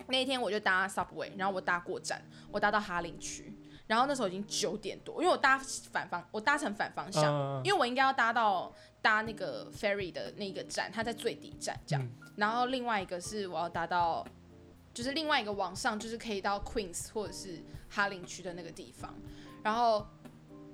[0.09, 3.53] 那一天我就搭 subway，然后我搭过站，我搭到哈林区，
[3.87, 5.57] 然后那时候已经九点多，因为我搭
[5.91, 12.31] 反方，我搭成反方向，嗯因为我应该要搭到搭那个 ferry 的那个站，它在最底站这样，嗯。
[12.37, 14.25] 然后另外一个是我要搭到，
[14.93, 19.13] 就是另外一个往上，就是可以到 Queens 或者是哈林区的那个地方，
[19.63, 20.07] 然后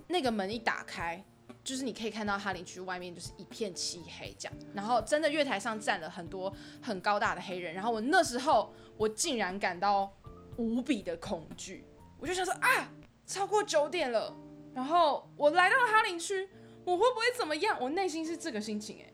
[0.07, 1.23] 那个门一打开。
[1.63, 10.11] 就是你可以看到哈林区外面就是一片漆黑这样，然后真的月台上站了很多很高大的黑人，然后我那时候我竟然感到
[10.57, 11.85] 无比的恐惧，
[12.19, 12.91] 我就想说啊，
[13.25, 14.35] 超过九点了，
[14.73, 16.49] 然后我来到了哈林区，
[16.85, 17.77] 我会不会怎么样？
[17.79, 19.13] 我内心是这个心情哎、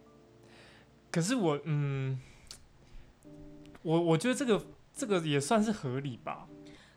[1.12, 2.20] 可是我嗯，
[3.82, 6.48] 我我觉得这个这个也算是合理吧，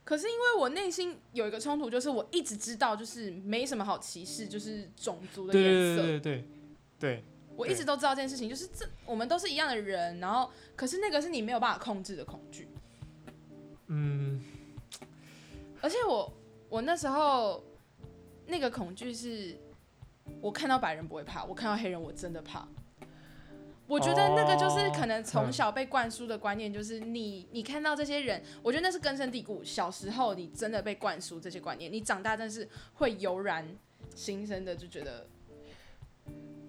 [0.05, 6.45] 可是因为我内心有一个冲突，就是我一直知道就是没什么好歧视，就是种族的对对颜色，对对对
[6.99, 7.25] 对，
[7.57, 12.69] 我一直都知道这件事情，就是这我们都是一样的人，然后可是那个是你没有办法控制的恐惧，
[13.89, 14.43] 嗯。
[15.85, 16.33] 而且我
[16.69, 17.65] 我那时候
[18.47, 19.59] 那个恐惧是，
[20.41, 22.67] 我看到白人不会怕，我看到黑人我真的怕。
[23.89, 29.63] 我觉得那个就是可能从小被灌输的观念，就是你你看到这些人，我觉得那是根深蒂固。
[29.63, 33.67] 小时候你真的被灌输这些观念，你长大真是会油然
[34.15, 35.27] 心生的，就觉得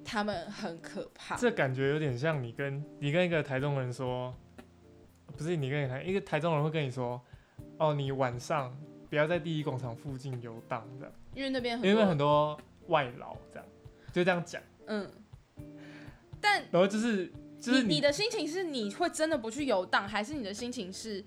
[0.04, 1.38] 他们很可怕。
[1.38, 4.36] 这感觉有点像你跟你跟一个台中人说，
[5.38, 7.22] 不是你跟一个台一个台中人会跟你说，
[7.78, 8.76] 哦，你晚上
[9.10, 13.66] 不要在第一广场附近游荡的，因为那边因为很多外劳这样，
[14.12, 15.10] 就这样讲，嗯，
[16.42, 21.24] 但然后就是就是你你的心情是你会真的不去游荡，还是你的心情是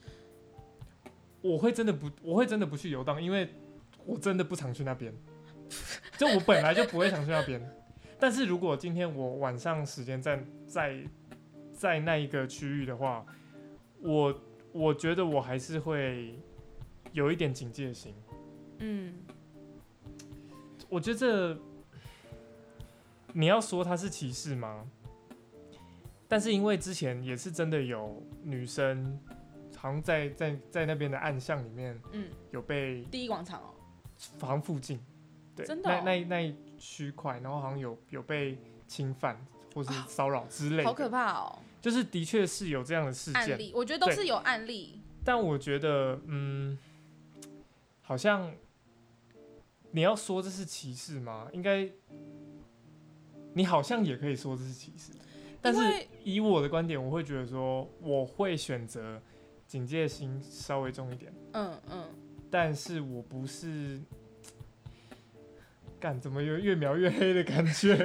[1.41, 3.49] 我会真的不，我会真的不去游荡，因为
[4.05, 5.13] 我真的不常去那边，
[6.19, 7.61] 就我本来就不会想去那边。
[8.19, 11.05] 但是如果今天我晚上时间在在
[11.73, 13.27] 在那一个区域的话，
[14.01, 14.41] 我
[14.73, 16.39] 我觉得我还是会
[17.13, 18.15] 有一点警戒心。
[18.79, 19.15] 嗯
[20.89, 21.59] 我觉得这
[23.33, 24.87] 你要说他是歧视吗？
[26.29, 29.19] 但是因为之前也是真的有女生，
[29.77, 33.71] 好像在在在那边的暗巷里面嗯，有被第一广场哦，
[34.41, 35.01] 好像附近，
[35.55, 36.03] 对，真的哦？
[36.05, 39.39] 那那那一区块，然后好像有有被侵犯
[39.75, 45.01] 或是骚扰之类的，好可怕哦，就是的确是有这样的事件，案例，我觉得都是有案例。
[45.25, 46.79] 但我觉得，嗯，
[48.03, 48.53] 好像
[49.97, 51.49] 你要说这是歧视吗？
[51.55, 51.89] 应该，
[53.55, 55.11] 你好像也可以说这是歧视，
[55.63, 55.81] 但是
[56.23, 59.19] 以我的观点，我会觉得说，我会选择
[59.67, 62.05] 警戒心稍微重一点，嗯嗯，
[62.51, 63.99] 但是我不是。
[65.99, 67.97] 干怎么有越描越黑的感觉？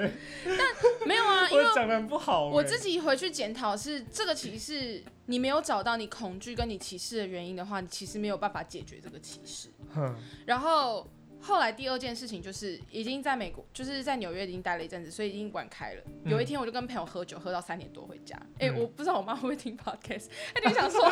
[1.06, 2.54] 没有啊， 因为我讲的很不好、欸。
[2.54, 9.68] 我自己回去检讨是这个歧视，你没有找到你恐惧跟你歧视的原因的话，你其实没有办法解决这个歧视。
[9.94, 11.06] 哼，然后
[11.42, 16.02] 后来第二件事情就是已经在美国，就是在纽约已经待了一阵子，所以已经玩开了。
[16.06, 18.36] 嗯有一天我就跟朋友喝酒，喝到三点多回家。
[18.60, 21.02] 哎、嗯我不知道我妈会不会听 podcast，她就想说。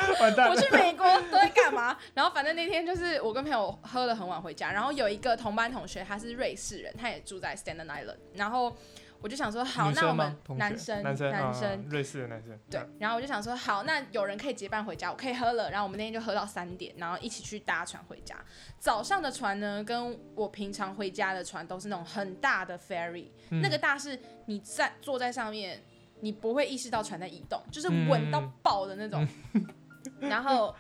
[0.50, 1.98] 我去美国都在干嘛？
[2.14, 8.76] 然后反正那天就是我跟朋友喝了很晚回家，然后有一个同班同学，他是瑞士人，他也住在 Staten Island，然后
[9.22, 15.70] 我就想说，好，那我们男生男生男生啊瑞士的男生，对啊，然后我就想说，好，那有人可以结伴回家，我可以喝了。
[15.72, 18.36] 然后我们那天就喝到三点，然后一起去搭船回家。
[18.80, 25.84] 早上的船呢，跟我平常回家的船都是那种很大的 ferry，、嗯那个大是你在坐在上面，
[26.22, 29.28] 你不会意识到船在移动，就是稳到爆的那种。
[30.22, 30.74] 然后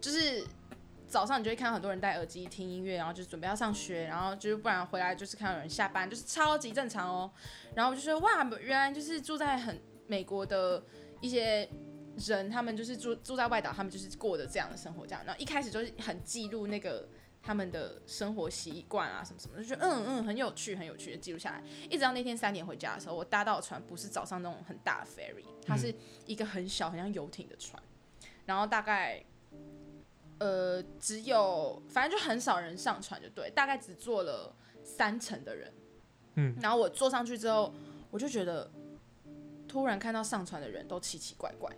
[0.00, 0.46] 就是
[1.16, 7.32] 早上你就会看到很多人戴耳机听音乐，然后就准备要上学，然后就是不然回来就是看到有人下班，就是超级正常哦。
[7.74, 10.84] 然后我就说哇，原来就是住在很美国的
[11.22, 11.66] 一些
[12.18, 15.24] 人，他们就是住住在外岛，他们就是过的这样的生活，这样。
[15.24, 17.08] 然后一开始就是很记录那个
[17.42, 21.62] 他们的生活习惯啊，什么什么，就觉得嗯嗯很有趣，很有趣的记录下来。
[21.88, 25.94] 一直到那天三点回家的时候，我搭到的船不是早上那种很大的 ferry，它是
[26.26, 27.82] 一个很小很像游艇的船，
[28.44, 29.24] 然后大概。
[30.38, 35.72] 呃，只有反正就很少人上船，就对，大概只坐了三层的人。
[36.34, 37.72] 嗯，然后我坐上去之后，
[38.10, 38.70] 我就觉得
[39.66, 41.74] 突然看到上船的人都奇奇怪怪。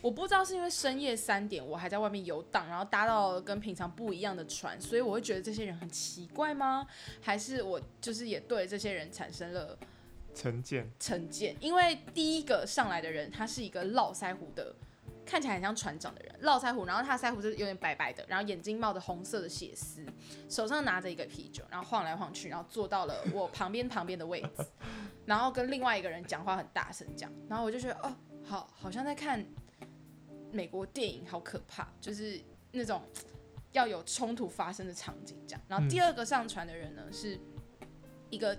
[0.00, 6.86] 我不知道是因为深夜三点我还在外面游荡，然后搭到跟平常不一样的船，所以我会觉得这些人很奇怪吗？
[7.20, 9.78] 还是我就是也对这些人产生了
[10.34, 10.90] 成见？
[10.98, 14.74] 成见，因为第一个上来的人他是一个络腮胡的。
[15.32, 20.04] 看起来很像船长的人，络腮胡，然后他腮胡是有点白白的，然后眼睛冒着红色的血丝，
[20.46, 24.66] 手上拿着一个啤酒，然后晃来晃去，然后坐到了我旁边旁边的位置，
[25.24, 28.14] 然后跟另外一个人讲话很大声讲，然后我就觉得哦，
[28.44, 29.42] 好，好像在看
[30.50, 32.38] 美国电影，好可怕，就是
[32.70, 33.02] 那种
[33.72, 35.62] 要有冲突发生的场景这样。
[35.66, 37.40] 然后第二个上船的人呢，是
[38.28, 38.54] 一个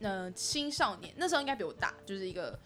[0.00, 2.60] 呃青少年，那时候应该比我大，就是一个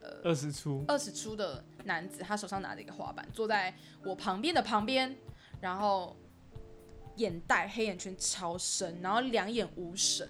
[0.00, 0.22] 呃。
[0.24, 5.16] 二十出，二十出的男子，他手上拿着一个滑板，坐在我旁边的旁边，
[5.60, 6.16] 然后
[7.16, 10.28] 眼袋黑眼圈超深，然后两眼无神，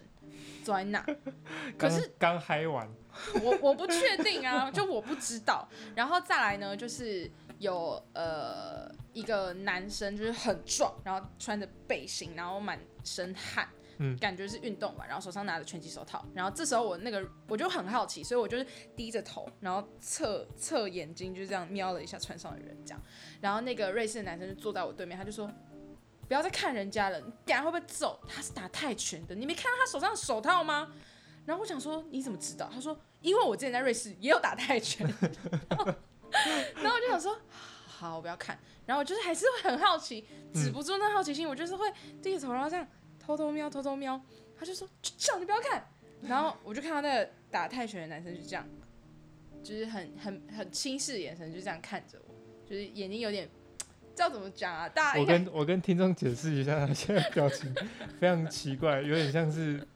[0.62, 1.04] 坐在那。
[1.78, 2.88] 可是刚嗨完，
[3.42, 5.68] 我我不确定啊，就我不知道。
[5.94, 13.68] 然后再来呢，就是有呃一个男生，就是很壮，然后穿着背心，然后满身汗。
[13.98, 23.02] 嗯，感觉是运动吧，然后手上拿着拳击手套，然后这时候我那个我就很好奇，所以我就是低着头，然后侧侧眼睛就这样瞄了一下船上的人，这样，
[23.40, 25.50] 然后那个瑞士的男生就坐在我对面，他就说
[26.26, 28.18] 不要再看人家了，你等下会不会揍？
[28.28, 30.92] 他是打泰拳的，你没看到他手上手套吗？
[31.46, 32.70] 然后我想说你怎么知道？
[32.72, 35.06] 他说因为我之前在瑞士也有打泰拳，
[35.70, 37.38] 然后我就想说
[37.86, 41.86] 好，我不要看，然后我就是还是会很好奇，止不住那好奇心，我就是会
[42.22, 42.86] 低着头，然后这样。
[43.24, 44.20] 偷偷瞄，偷偷瞄，
[44.58, 45.86] 他就说：“叫你不要看。”
[46.28, 48.66] 然后我就看到那个打泰拳的男生就这样，
[49.62, 52.34] 就是很很很轻视眼神，就这样看着我，
[52.68, 53.48] 就是眼睛有点，
[54.14, 54.88] 知道怎么讲啊？
[54.88, 57.74] 大家我跟我跟听众解释一下，他现在表情
[58.18, 59.86] 非常奇怪，有点像是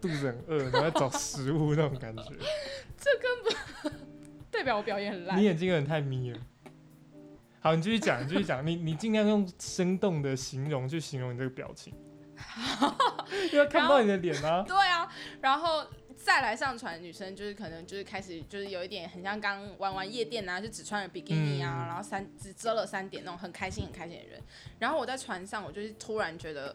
[0.00, 2.32] 肚子很饿，然后在找食物那种感觉。
[2.98, 3.92] 这根本
[4.50, 5.38] 代表我表演很烂。
[5.38, 6.38] 你眼睛有点太眯了。
[7.60, 11.92] 好，你继续讲，继续讲，你你尽量用生动的形容去形容你这个表情。
[13.52, 14.64] 因为看不到你的脸啊。
[14.66, 15.08] 对啊，
[15.40, 24.42] 然后再来上船，女生就是可能就是开始就是有一点很像刚玩完夜店啊，就只穿了比基尼啊，然后三只遮了三点那种很开心很开心的人。
[24.78, 26.74] 然后我在船上，我就是突然觉得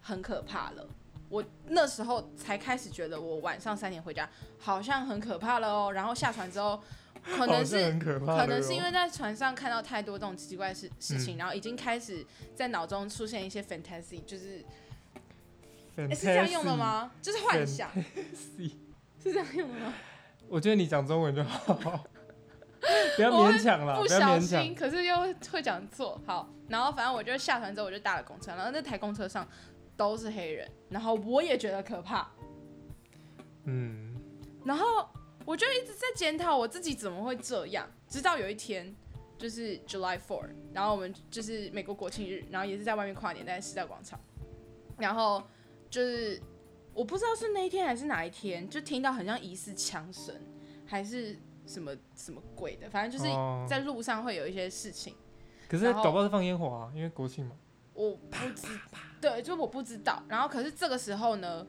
[0.00, 0.86] 很可怕了。
[1.28, 5.92] 我那时候才开始觉得我晚上三点回家好像很可怕了哦。
[5.92, 6.82] 然后下船之后。
[7.28, 14.64] 可能是可能是因为在船上看到太多这种奇奇怪事事情，然后已经开始在脑中出现一些 fantasy，就是
[16.14, 17.10] 是这样用的吗？
[17.22, 17.90] 就是幻想，
[19.22, 19.94] 是这样用的吗？
[20.48, 21.74] 我觉得你讲中文就好，
[23.16, 26.20] 不要勉强了，不小心，可是又会讲错。
[26.26, 29.46] 好，然后反正我就下船之后我就搭了公车，然后那台公车上
[29.96, 32.30] 都是黑人，然后我也觉得可怕。
[33.64, 34.14] 嗯，
[34.64, 35.08] 然后。
[35.46, 38.92] 我就一直在检讨我自己怎么会这样，直到有一天，
[39.38, 44.18] 就是 July Four，然后我们就是美国国庆日，然后也是在外面跨年，在时代广场，
[44.98, 45.40] 然后
[45.90, 46.40] 就是
[46.92, 50.34] 我不知道是那一天还是哪一天，就听到很像疑似枪声，
[50.84, 53.30] 还是什么什么鬼的，反正就是
[53.68, 55.14] 在路上会有一些事情。
[55.68, 57.56] 可是搞不好是放烟火啊，因为国庆嘛。
[57.94, 58.68] 我不知，
[59.20, 60.22] 对，就我不知道。
[60.28, 61.66] 然后可是这个时候呢？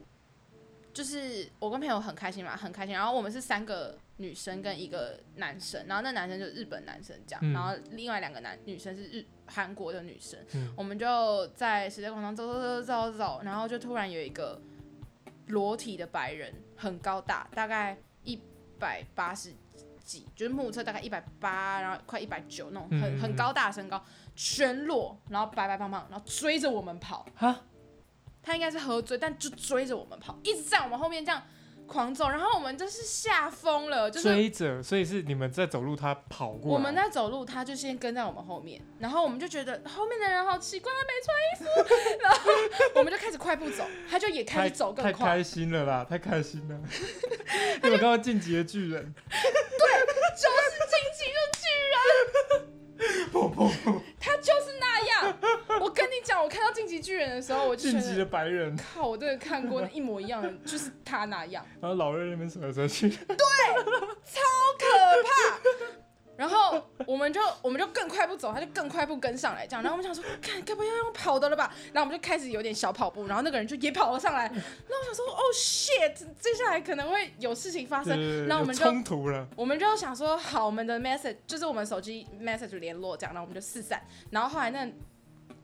[0.93, 2.95] 就是我跟朋友很开心嘛，很开心。
[2.95, 10.39] 然后我们是三个女生跟一个男生，然后那男生就是日本男生这样，然后另外两个男女生是日韩国的女生。
[10.75, 14.62] 我们就在时代广场走走走走走走，然后就突然有一个
[15.47, 18.39] 裸体的白人，很高大，大概一
[18.80, 19.53] 百八十
[20.03, 24.03] 几，就是目测大概一百八，然后快一百九那种，很很高大身高，
[24.36, 27.25] 全裸，然后白白胖胖，然后追着我们跑。
[27.36, 27.63] 哈。
[28.41, 31.43] 他应该是喝醉，但就追着我们跑，一直在我们后面这样
[31.88, 41.67] 狂走然后我们就是吓疯了就是追着所以是你们在走路他跑过我们在走路他就先跟在我们后面然后我们就觉得后面的人好奇怪没穿衣服。
[42.21, 42.39] 然后
[42.95, 45.38] 我们就开始快步走他就也开始走更快。
[45.38, 46.80] 开心了啦太开心了。
[47.84, 49.13] 你们刚刚晋级的巨人。
[49.30, 49.88] 对
[50.36, 51.67] 就是晋级的巨
[53.93, 54.04] 人。
[57.75, 63.38] 晋级的得，白人，靠，我真的看过一模一样的，就是他那样， 然后老瑞那边扯来扯去，对，
[64.25, 64.41] 超
[64.80, 65.60] 可怕。
[66.38, 69.82] 然后我们就我们就更快步走，他就更快步跟上来，这样。
[69.82, 71.73] 然后我们想说，看该不会要用跑的了吧？
[71.91, 74.43] 然后我们就开始有点小跑步，然后那个人就也跑了上来。
[74.43, 78.45] 然后我想说，哦 shit，接下来可能会有事情发生。
[78.45, 83.99] 然后我们就冲突了，我们就想说，好，我们的 message 就是我们手机 message 联络这样，然后我们就四散。
[84.30, 84.88] 然后后来那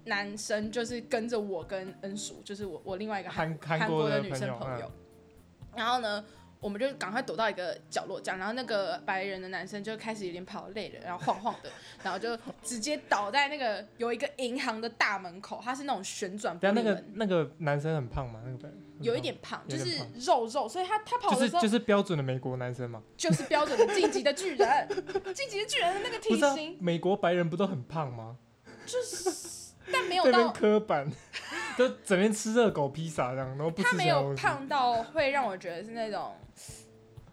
[0.05, 5.77] 男生就是跟着我跟恩淑，就是我我另外一个韩国的女生朋友嗯。
[5.77, 6.23] 然后呢，
[6.59, 8.37] 我们就赶快躲到一个角落，这样。
[8.37, 11.69] 然后那个白人的男生就开始有点跑累了，然后晃晃的，
[12.03, 18.39] 然后就直接倒在那个有一个银行的大门口，他是那种旋转玻等下那个，那个男生很胖吗？
[18.45, 24.87] 那个白人有一点胖，就是肉肉，所以他他跑的时候是就是标准的美国男生嘛，就是标准的晋级的巨人，
[25.33, 28.37] 晋级的巨人的那个体型，美国白人不都很胖吗？
[28.85, 31.09] 就是但没有到刻板，
[31.77, 36.33] 就整天吃热狗披萨这样，然后不吃他没有胖到会让我觉得是那种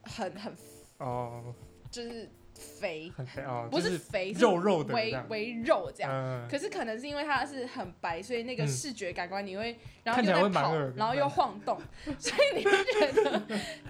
[0.02, 0.54] 很很
[0.98, 1.54] 哦，
[1.90, 5.26] 就是肥，很肥哦，不是肥，是肉肉的这微样。
[5.30, 6.12] 微肉这样。
[6.12, 8.68] 嗯，可是可能是因为它是很白，所以那个嗯。
[8.68, 11.80] 视觉感官你会，然后看起来又在跑然后又晃动，
[12.18, 13.40] 所以你会觉得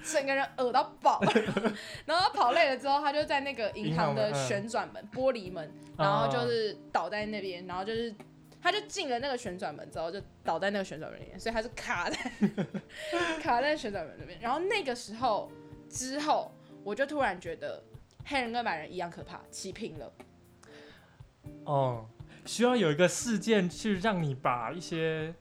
[0.05, 1.21] 整个人恶到爆。
[2.07, 8.15] 然后跑累了之后，他就在那个银行的旋转门、玻璃门，然后就是倒在那边，然后就是
[8.63, 12.17] 他就进了那个旋转门之后就倒在那个旋转门里面，所以他是卡在
[13.43, 14.39] 卡在旋转门那边。
[14.41, 15.51] 然后那个时候
[15.89, 16.53] 之后，
[16.85, 17.83] 我就突然觉得
[18.25, 20.13] 黑人跟白人一样可怕，齐平了。
[21.65, 22.07] 哦，
[22.45, 25.35] 需要有一个事件去让你把一些，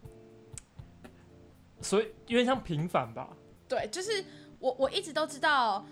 [1.82, 3.36] 所以有点像平反吧，
[3.68, 4.24] 对，就是
[4.60, 5.86] 我我一直都知道。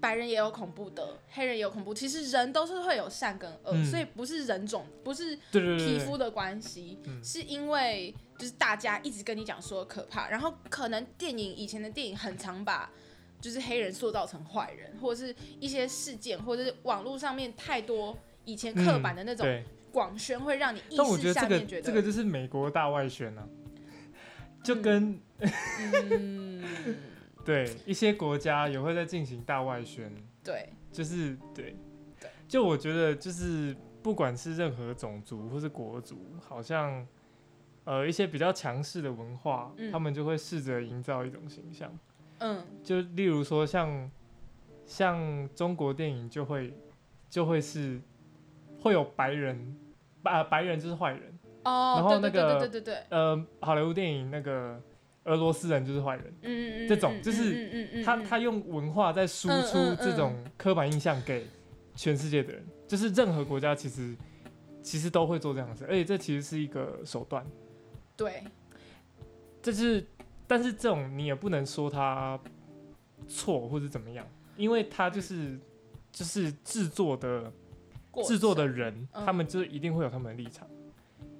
[0.00, 1.92] 白人也有恐怖的，黑人也有恐怖。
[1.92, 7.22] 其实人都是会有善跟恶，嗯所以不是人种，不是皮肤的关系，嗯。
[7.22, 12.90] 是因为就是大家一直跟你讲说可怕，然后可能电影以前的电影很常把
[13.40, 19.46] 就是黑人塑造成坏人，或者是一些事件，或者是网络上面太多以前刻板的那种
[19.92, 23.46] 广宣，会让你意识下面觉得这个就是美国大外宣啊，
[24.62, 25.20] 就跟、
[26.10, 26.64] 嗯，
[27.44, 30.12] 对一些国家也会在进行大外宣，
[30.44, 31.76] 对，就是对
[32.20, 37.06] 对，就我觉得就是不管是任何种族或是国族，好像
[37.84, 41.90] 呃一些比较强势的文化，嗯他们就会试着营造一种形象，
[42.38, 42.64] 嗯。
[42.82, 44.10] 就例如说像
[44.84, 46.74] 像中国电影就会
[47.28, 48.00] 就会是
[48.80, 49.76] 会有白人，
[50.22, 54.80] 白白人就是坏人，哦，然后那对对对个对对对对，呃，好莱坞电影那个
[55.24, 61.46] 俄罗斯人就是坏人，嗯嗯嗯，这种嗯就是他他用文化在输出这种刻板印象给
[61.94, 64.16] 全世界的人，就是任何国家其实
[64.82, 67.44] 其实都会做这样的事，而且这其实是一个手段，
[68.16, 68.42] 对，
[69.62, 70.06] 这是
[70.46, 72.38] 但是这种你也不能说他
[73.28, 75.58] 错或者怎么样，因为他就是
[76.10, 77.52] 就是制作的
[78.26, 79.24] 制作的人，嗯。
[79.24, 80.66] 他们就一定会有他们的立场。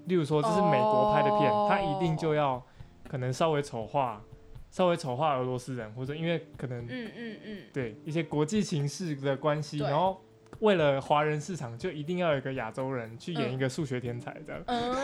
[0.06, 1.66] 例如说，这是美国拍的片，哦。
[1.68, 2.64] 他一定就要
[3.10, 4.22] 可能稍微丑化，
[4.70, 10.22] 稍微丑化俄罗斯人，或者因为可能、嗯嗯嗯，对一些国际情势的关系，然后
[10.60, 14.94] 为了华人市场，就一定要有一个亚洲人去演嗯一个数学天才这样，嗯，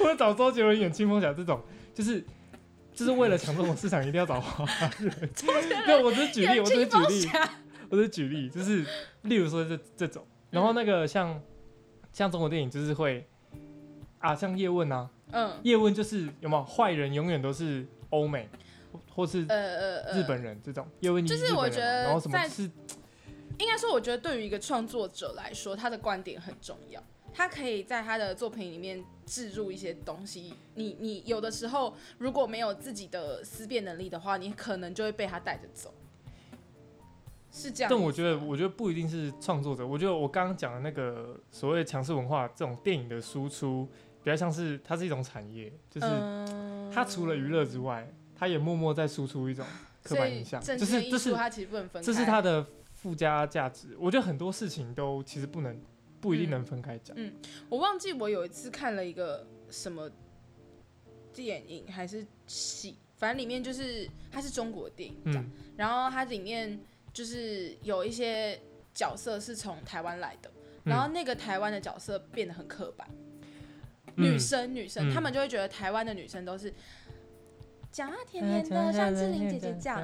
[0.00, 1.62] 或者找周杰伦演青蜂侠这种，
[1.94, 2.24] 就是。
[2.90, 4.66] 就是为了抢这种市场，一定要找华
[4.98, 5.08] 人。
[5.86, 7.30] 对，我只是举例，我只是举例。
[7.90, 8.84] 我只是举例，就是
[9.22, 11.40] 例如说这这种，然后那个像、
[12.12, 13.24] 像中国电影就是会
[14.18, 18.48] 啊，像叶问啊，嗯，叶问就是有没有坏人永远都是欧美
[18.92, 22.62] 或或是呃呃呃，日本人这种，叶问就是我觉得然后什么是
[23.58, 27.02] 应该说，我觉得对于一个创作者来说，他的观点很重要。
[27.34, 30.54] 他可以在他的作品里面置入一些东西。
[30.74, 35.92] 你你有的时候如果没有自己的思辨能力的话，你可能就会被他带着走。
[37.52, 37.90] 是这样。
[37.90, 39.86] 但我觉得，我觉得不一定是创作者。
[39.86, 43.86] 我觉得我刚刚讲的那个所谓强势文化这种电影的输出，
[44.28, 49.64] 比较像是它是一种产业，就是嗯它除了娱乐之外，它也默默在输出一种
[50.04, 52.06] 刻板印象，政就是这是它其实不能分开。
[52.06, 52.62] 这是它的
[52.94, 53.96] 附加价值。
[53.98, 55.80] 我觉得很多事情都其实不能
[56.20, 57.16] 不一定能分开讲。
[57.18, 57.32] 嗯
[57.70, 60.10] 我忘记我有一次看了一个什么
[61.32, 66.78] 电影还是戏，反正里面就是它是中国电影这样，嗯然后它里面
[67.14, 68.60] 就是有一些
[68.92, 70.50] 角色是从台湾来的，
[70.84, 73.08] 然后那个台湾的角色变得很刻板，
[74.18, 75.14] 女嗯生女生，嗯。
[75.14, 76.72] 他们就会觉得台湾的女生都是
[77.90, 80.00] 讲话甜甜的，像志玲姐姐这样，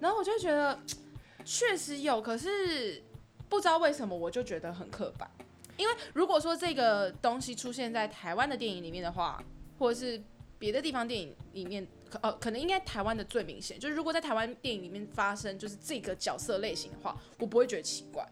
[0.00, 0.78] 然后我就觉得
[1.44, 3.02] 确实有，可是
[3.48, 5.30] 不知道为什么我就觉得很刻板，
[5.76, 9.42] 因为如果说这个东西出现在台湾的电影里面的话，
[9.78, 10.22] 或者是
[10.58, 18.26] 别的地方电影里面，可呃可能应该台湾的最明显，就是如果在台湾电影里面发生就是这个角色类型的话，我不会觉得奇怪，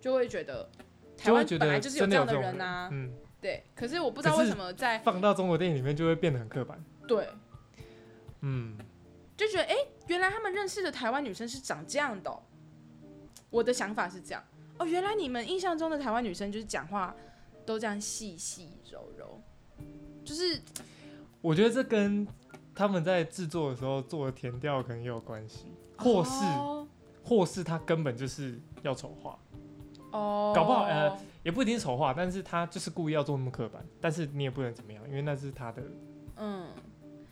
[0.00, 0.68] 就会觉得
[1.16, 3.12] 台湾本来就是有这样的人人啊，嗯，
[3.44, 3.62] 对。
[3.74, 6.82] 可是我不知道为什么在放到中国电影里面就会变得很刻板。
[7.06, 7.28] 对
[8.40, 8.74] 嗯，
[9.36, 12.42] 就觉得哎、诶原来他们认识的台湾女生是长这样的哦、
[13.50, 14.42] 我的想法是这样
[14.78, 17.14] 哦，原来你们印象中的台湾女生就是讲话
[17.66, 19.42] 都这样细细柔柔，
[20.24, 20.58] 就是
[21.42, 22.26] 我觉得这跟
[22.74, 25.66] 他们在制作的时候做的填调可能也有关系，
[25.98, 26.88] 或是、哦
[27.26, 29.38] 或是他根本就是要丑化，
[30.14, 35.82] 哦，搞不好呃也不一定是丑化，但是他就是故意要做那么刻板，但是你也不能怎么样，因为那是他的
[36.36, 36.68] 嗯，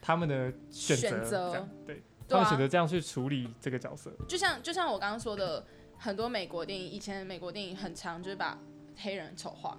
[0.01, 1.51] 他们的选择，选择。
[1.51, 4.13] 这样对，他们选择这样去处理这个角色。
[4.29, 5.65] 就像就像我刚刚说的，
[5.97, 8.59] 很多美国电影，以前的美国电影很常就是把
[8.97, 9.79] 黑人丑化，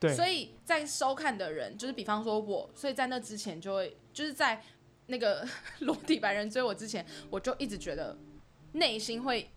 [0.00, 4.60] 对，所以在收看的人，就是比方说我，所以在那之前就会，就是在
[5.06, 5.46] 那个
[5.80, 8.16] 裸体白人追我之前，我就一直觉得
[8.72, 9.48] 内心会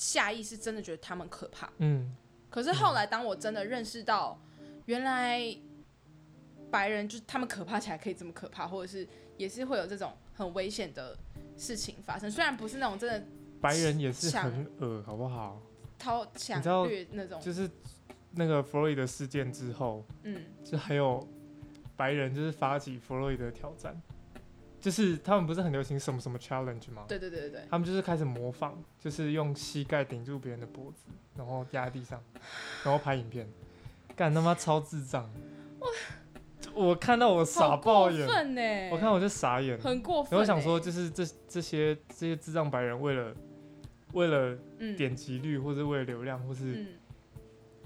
[0.00, 1.70] 下意识真的觉得他们可怕。
[1.76, 2.16] 嗯，
[2.48, 4.40] 可是后来当我真的认识到，
[4.86, 5.38] 原来
[6.70, 11.14] 白人就是他们可怕起来可以这么可怕，或者是也是会有这种很危险的
[11.58, 13.26] 事情发生，虽然不是那种真的
[13.60, 15.60] 白人也是很恶，好不好？
[15.98, 17.68] 超强你知道烈那种，就是
[18.30, 21.28] 那个弗洛伊德事件之后，嗯，就还有
[21.94, 24.00] 白人就是发起弗洛伊德挑战，
[24.80, 27.04] 就是他们不是很流行什么什么 challenge 吗？
[27.06, 31.04] 对对对对对，他们就是开始模仿，就是用膝盖顶住别人的脖子，
[31.36, 32.22] 然后压在地上，
[32.84, 33.48] 然后拍影片，
[34.16, 35.30] 干他妈超智障！
[36.74, 39.78] 我看到我傻爆眼，我看我就傻眼。
[39.80, 40.36] 很过分欸。
[40.36, 43.34] 然后想说，就是这这些这些智障白人为了
[44.12, 46.86] 为了嗯，点击率，或者为了流量，或是嗯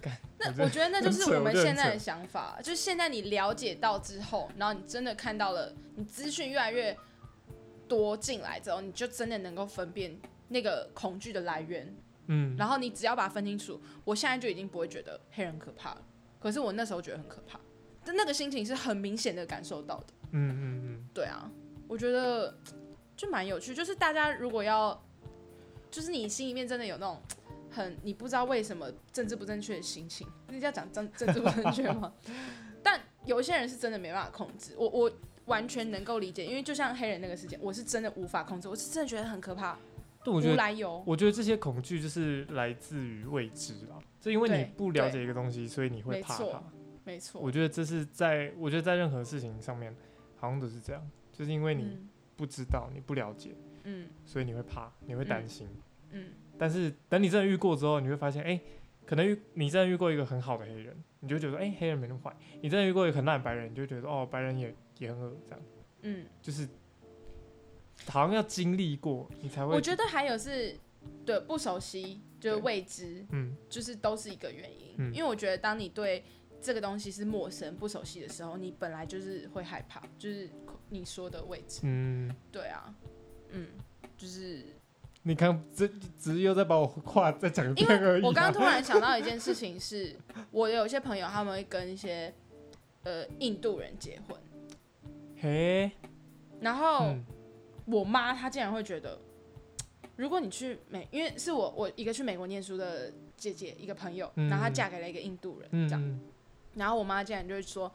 [0.01, 6.97] 干，那我觉得那就是我们现在的想法，就是现在你了解到之后，然后你真的看到了，你资讯越来越
[7.89, 10.17] 多进来之后，你就真的能够分辨
[10.49, 11.95] 那个恐惧的来源，
[12.27, 16.03] 嗯，然后你只要把它分清楚，我现在就已经不会觉得黑人可怕了。
[16.41, 17.59] 可是我那时候觉得很可怕，
[18.05, 20.07] 但那个心情是很明显的感受到的。
[20.33, 21.51] 嗯嗯嗯，对啊，
[21.89, 22.55] 我觉得
[23.17, 25.03] 就蛮有趣，就是大家如果要，
[25.91, 27.19] 就是你心里面真的有那种
[27.75, 32.13] 很你不知道为什么政治不正确的心情，你要讲政政治不正确吗？
[32.83, 35.11] 但有一些人是真的没办法控制，我我
[35.47, 41.03] 完全能够理解，因为就像黑人那个事件，我是真的无法控制，我是真的觉得很可怕，无对我觉得来由。
[41.07, 46.63] 我觉得这些恐惧就是来自于未知啊，就因为你不了解一个东西，所以你会怕没错它。
[47.05, 49.95] 没错，我觉得这是在，我觉得在任何事情上面
[50.37, 53.55] 好像都是这样，就是因为你嗯不知道，你不了解，
[53.85, 55.69] 嗯所以你会怕，你会担心。
[56.13, 58.61] 嗯但是等你真的遇过之后，你会发现，哎、
[59.05, 62.35] 可能遇你真的遇过一个很好的黑人，你就觉得，哎、黑人没那么坏。
[62.63, 65.61] 你真的遇过一个很烂的白人，你就觉得，哦，白人也也很恶，这样，
[66.03, 66.69] 嗯，就是
[68.07, 69.75] 好像要经历过，你才会。
[69.75, 70.77] 我觉得还有是
[71.25, 74.95] 对不熟悉，就是未知，嗯，就是都是一个原因。
[74.99, 76.23] 嗯因为我觉得当你对
[76.61, 80.49] 这个东西是陌生、不熟悉的时候，你本来就是会害怕，就是
[80.89, 81.81] 你说的位置。
[81.83, 82.95] 嗯，对啊，
[83.51, 83.69] 嗯，
[84.17, 84.65] 就是
[85.25, 88.27] 你看，这只是又在把我话再讲一因遍而已、啊。
[88.27, 90.15] 我刚刚突然想到一件事情是，
[90.51, 92.33] 我有一些朋友他们会跟一些
[93.03, 94.39] 呃印度人结婚，
[95.41, 95.91] 嘿，
[96.61, 97.25] 然后嗯。
[97.87, 99.19] 我妈她竟然会觉得，
[100.17, 104.49] 如果你去美，因为是我我一个去美国念书的姐姐一个朋友，嗯。
[104.49, 106.03] 然后她嫁给了一个印度人，这样。
[106.03, 106.19] 嗯，
[106.77, 107.93] 然后我妈竟然就会说：“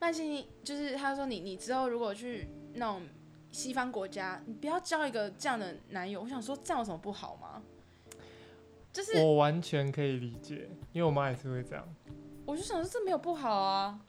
[0.00, 3.02] 曼欣，就是她说你你之后如果去那种
[3.50, 7.62] 西方国家，你不要交一个这样的男友。”我想说这样有什么不好吗？
[8.92, 11.86] 就是我完全可以理解，因为我妈也是会这样。
[12.46, 14.00] 我就想说这没有不好啊，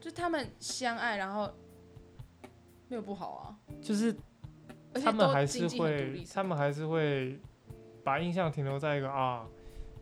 [0.00, 1.52] 就他们相爱，然后
[2.88, 4.14] 没有不好啊，就是
[4.94, 7.38] 他们还是会，他们还是会
[8.02, 9.46] 把印象停留在一个啊，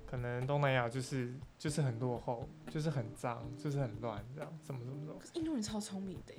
[0.07, 5.19] 可能东南亚就是就是很落后，就是很脏，就是很乱这样，怎么怎么怎么。
[5.19, 6.33] 可是印度人超聪明的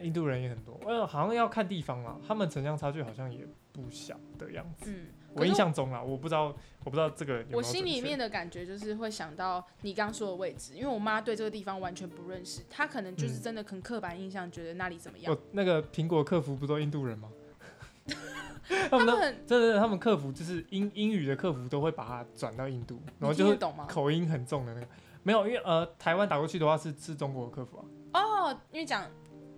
[0.00, 4.90] 印度人也很多，呃，好像要看地方啦，他们城乡差距好像也不小的样子。
[4.90, 6.54] 嗯，我印象中啦，我不知道，
[6.84, 17.28] 我不知道这个有有我心里面的感觉就是会想到你刚说的位置，因为我妈对这个地方完全不认识，她可能就是嗯真的很刻板印象，觉得那里怎么样哦。，那个苹果客服不都印度人吗？
[18.68, 23.86] 他 他们都很真的，他们客服就是英英语的客服都会把它转到印度，然后就会听得懂吗？
[23.88, 24.86] 口音很重的那个。
[25.24, 27.78] 没有，因为呃，台湾打过去的话是是中国的客服
[28.12, 29.08] 啊，哦，因为讲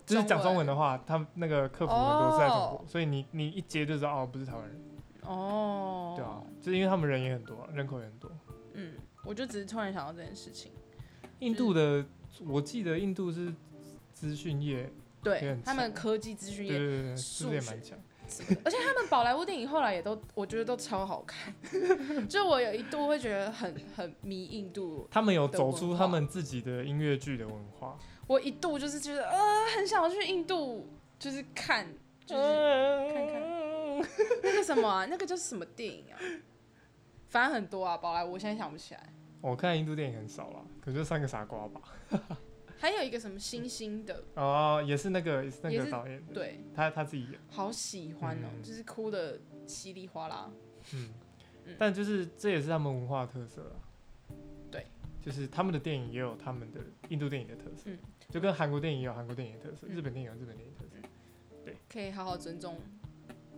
[0.06, 2.84] 就是讲中文文的话，他们那个客服很多是在中国，哦。
[2.86, 4.80] 所以你你一接就知道哦，不是台湾人，
[5.22, 8.30] 哦，对啊，就是因为他们人也很多啊、人口也很多，
[8.74, 8.94] 嗯，
[9.24, 10.72] 我就只是突然想到这件事情。
[11.40, 12.04] 印度的，
[12.46, 13.52] 我记得印度是
[14.12, 14.90] 资讯业，也
[15.22, 17.98] 对他们科技资讯业数学蛮强？
[18.64, 21.54] 而且他们宝莱坞电影后来也都，我觉得都超好看。
[22.26, 29.38] 就我有一度会觉得很很迷印度，他们有走出他们自己的音乐剧的文化，我一度就是觉得呃
[29.76, 31.86] 很想要去印度，就是看，
[32.24, 32.42] 就是
[33.12, 33.42] 看看
[34.42, 36.18] 那个什么啊，那个叫什么电影啊？
[37.28, 39.12] 反正很多啊，宝莱坞我现在想不起来。
[39.40, 41.80] 我看印度电影很少了，可就三个傻瓜吧。
[42.78, 50.50] 还有一个什么星星的，哦，也是那个，也是那个导演的，对，他他自己演，好喜欢哦，嗯就是哭的稀里哗啦。
[50.92, 51.14] 嗯
[51.64, 53.76] 嗯，但就是这也是他们文化特色啊。
[54.70, 54.86] 对，
[55.24, 57.98] 就是他们的电影也有他们的印度电影的特色，嗯。
[58.28, 59.94] 就跟韩国电影也有韩国电影的特色，嗯。
[59.94, 61.08] 日本电影有日本电影的特色，
[61.64, 61.76] 对。
[61.88, 62.78] 可以好好尊重。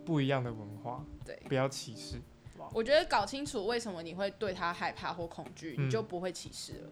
[0.05, 2.21] 不一样的文化，对，不要歧视。
[2.59, 2.71] 哇。
[2.73, 5.87] 我觉得搞清楚为什么你会对他害怕或恐惧，嗯。
[5.87, 6.91] 你就不会歧视了。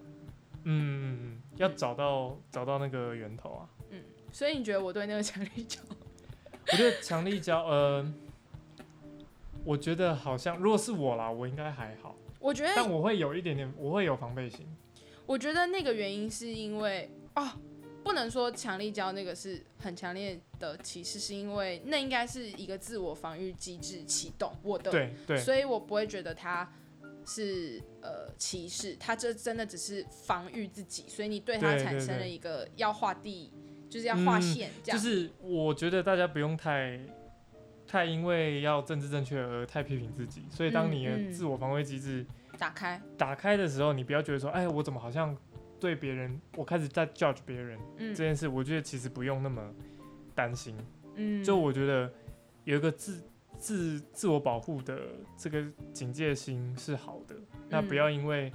[0.65, 3.69] 嗯嗯嗯，要找到找到那个源头啊。
[3.91, 4.03] 嗯。
[4.33, 5.81] 所以你觉得我对那个强力胶，
[6.73, 8.13] 我觉得强力胶，呃，
[9.63, 14.67] 我觉得好像如果是我啦，我应该还好，我觉得但我会有一点点，我会有防备心。
[15.25, 17.53] 我觉得那个原因是因为哦，
[18.03, 26.71] 不能说强力胶那个是很强烈的歧视，是因为那应该是一个自我防御机制启动我的，对对，所以我不会觉得它
[27.27, 33.51] 是呃歧视，它这真的只是防御自己，所以你对它对对产生了一个要画地，
[33.89, 37.01] 就是要画嗯线这样，就是我觉得大家不用太
[37.95, 42.27] 太因为要政治正确而太批评自己，所以当你的自我防卫机制
[42.59, 45.37] 打开，打开的时候，你不要觉得说，哎，我怎么好像
[45.79, 48.13] 对别人，我开始在 judge 别人嗯。
[48.13, 49.63] 这件事，我觉得其实不用那么
[50.35, 50.77] 担心。
[51.15, 52.13] 嗯，就我觉得
[52.65, 53.23] 有一个自
[53.59, 54.99] 自自我保护的
[55.37, 57.37] 这个警戒心是好的，
[57.69, 57.97] 那不嗯。
[57.97, 58.53] 要因为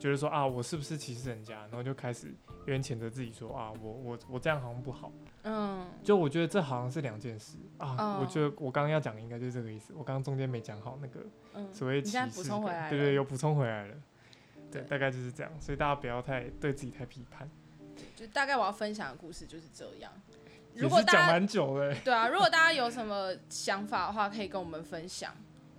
[0.00, 5.12] 觉得说啊，我是不是歧视人家，然后就开始有点谴责自己说啊，我我我这样好像不好。
[5.42, 7.96] 嗯就我觉得这好像是两件事啊。
[7.98, 11.20] 哦我觉得我刚刚要讲的应该就是这个意思，我刚刚中间没讲好那个
[11.54, 13.94] 嗯，所谓歧视补充回对对，有补充回来了。
[14.70, 17.48] 对，对大概就是这样，所以大家不要太对自己太批判。
[18.14, 20.12] 就大概我要分享的故事就是这样。
[20.74, 25.34] 如果大家是讲蛮久的欸，对啊，如果大家有什么想法的话，可以跟我们分享，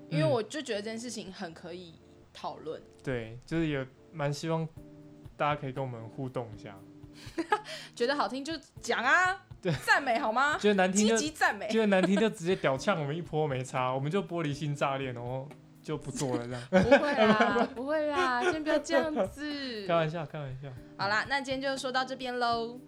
[0.10, 1.96] 因为嗯我就觉得这件事情很可以
[2.34, 2.82] 讨论。
[3.02, 4.68] 对，就是也蛮希望
[5.42, 6.78] 大家可以跟我们互动一下，
[7.96, 10.56] 觉得好听就讲啊，对赞美好吗？
[10.60, 11.68] 觉得难听积就极赞美。
[11.68, 15.50] 觉得难听就直接屌呛我们一波没差，我们就玻璃心炸裂，然后
[15.82, 16.62] 就不做了这样。
[16.70, 19.42] 不会啦，不会啦，先不要这样子
[19.88, 19.96] 开。
[19.96, 20.70] 玩笑，开玩笑。
[20.96, 22.80] 好啦，那今天就说到这边喽。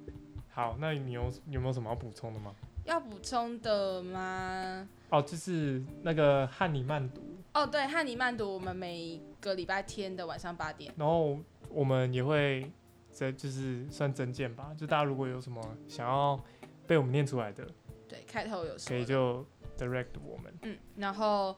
[0.51, 2.53] 好，那你有有没有什么要补充的吗？
[2.85, 4.87] 要补充的吗？
[5.09, 7.21] 哦，就是那个汉尼曼读，
[7.55, 10.93] 哦，对，汉尼曼读我们每个礼拜天的晚上八点。
[10.97, 11.39] 然后
[11.73, 12.71] 我们也会
[13.11, 16.39] 在就是算证件吧，就大家如果有什么想要
[16.87, 17.67] 被我们念出来的，
[18.07, 18.95] 对，开头有可。
[18.95, 19.45] 以就
[19.77, 20.53] direct 我们。
[20.61, 21.57] 嗯，然后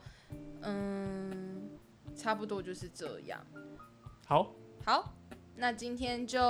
[0.62, 1.70] 嗯，
[2.14, 3.44] 差不多就是这样。
[4.26, 4.52] 好，
[4.84, 5.14] 好，
[5.54, 6.40] 那今天就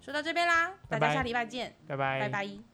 [0.00, 2.73] 说到这边啦，大家下礼拜见，拜拜，拜拜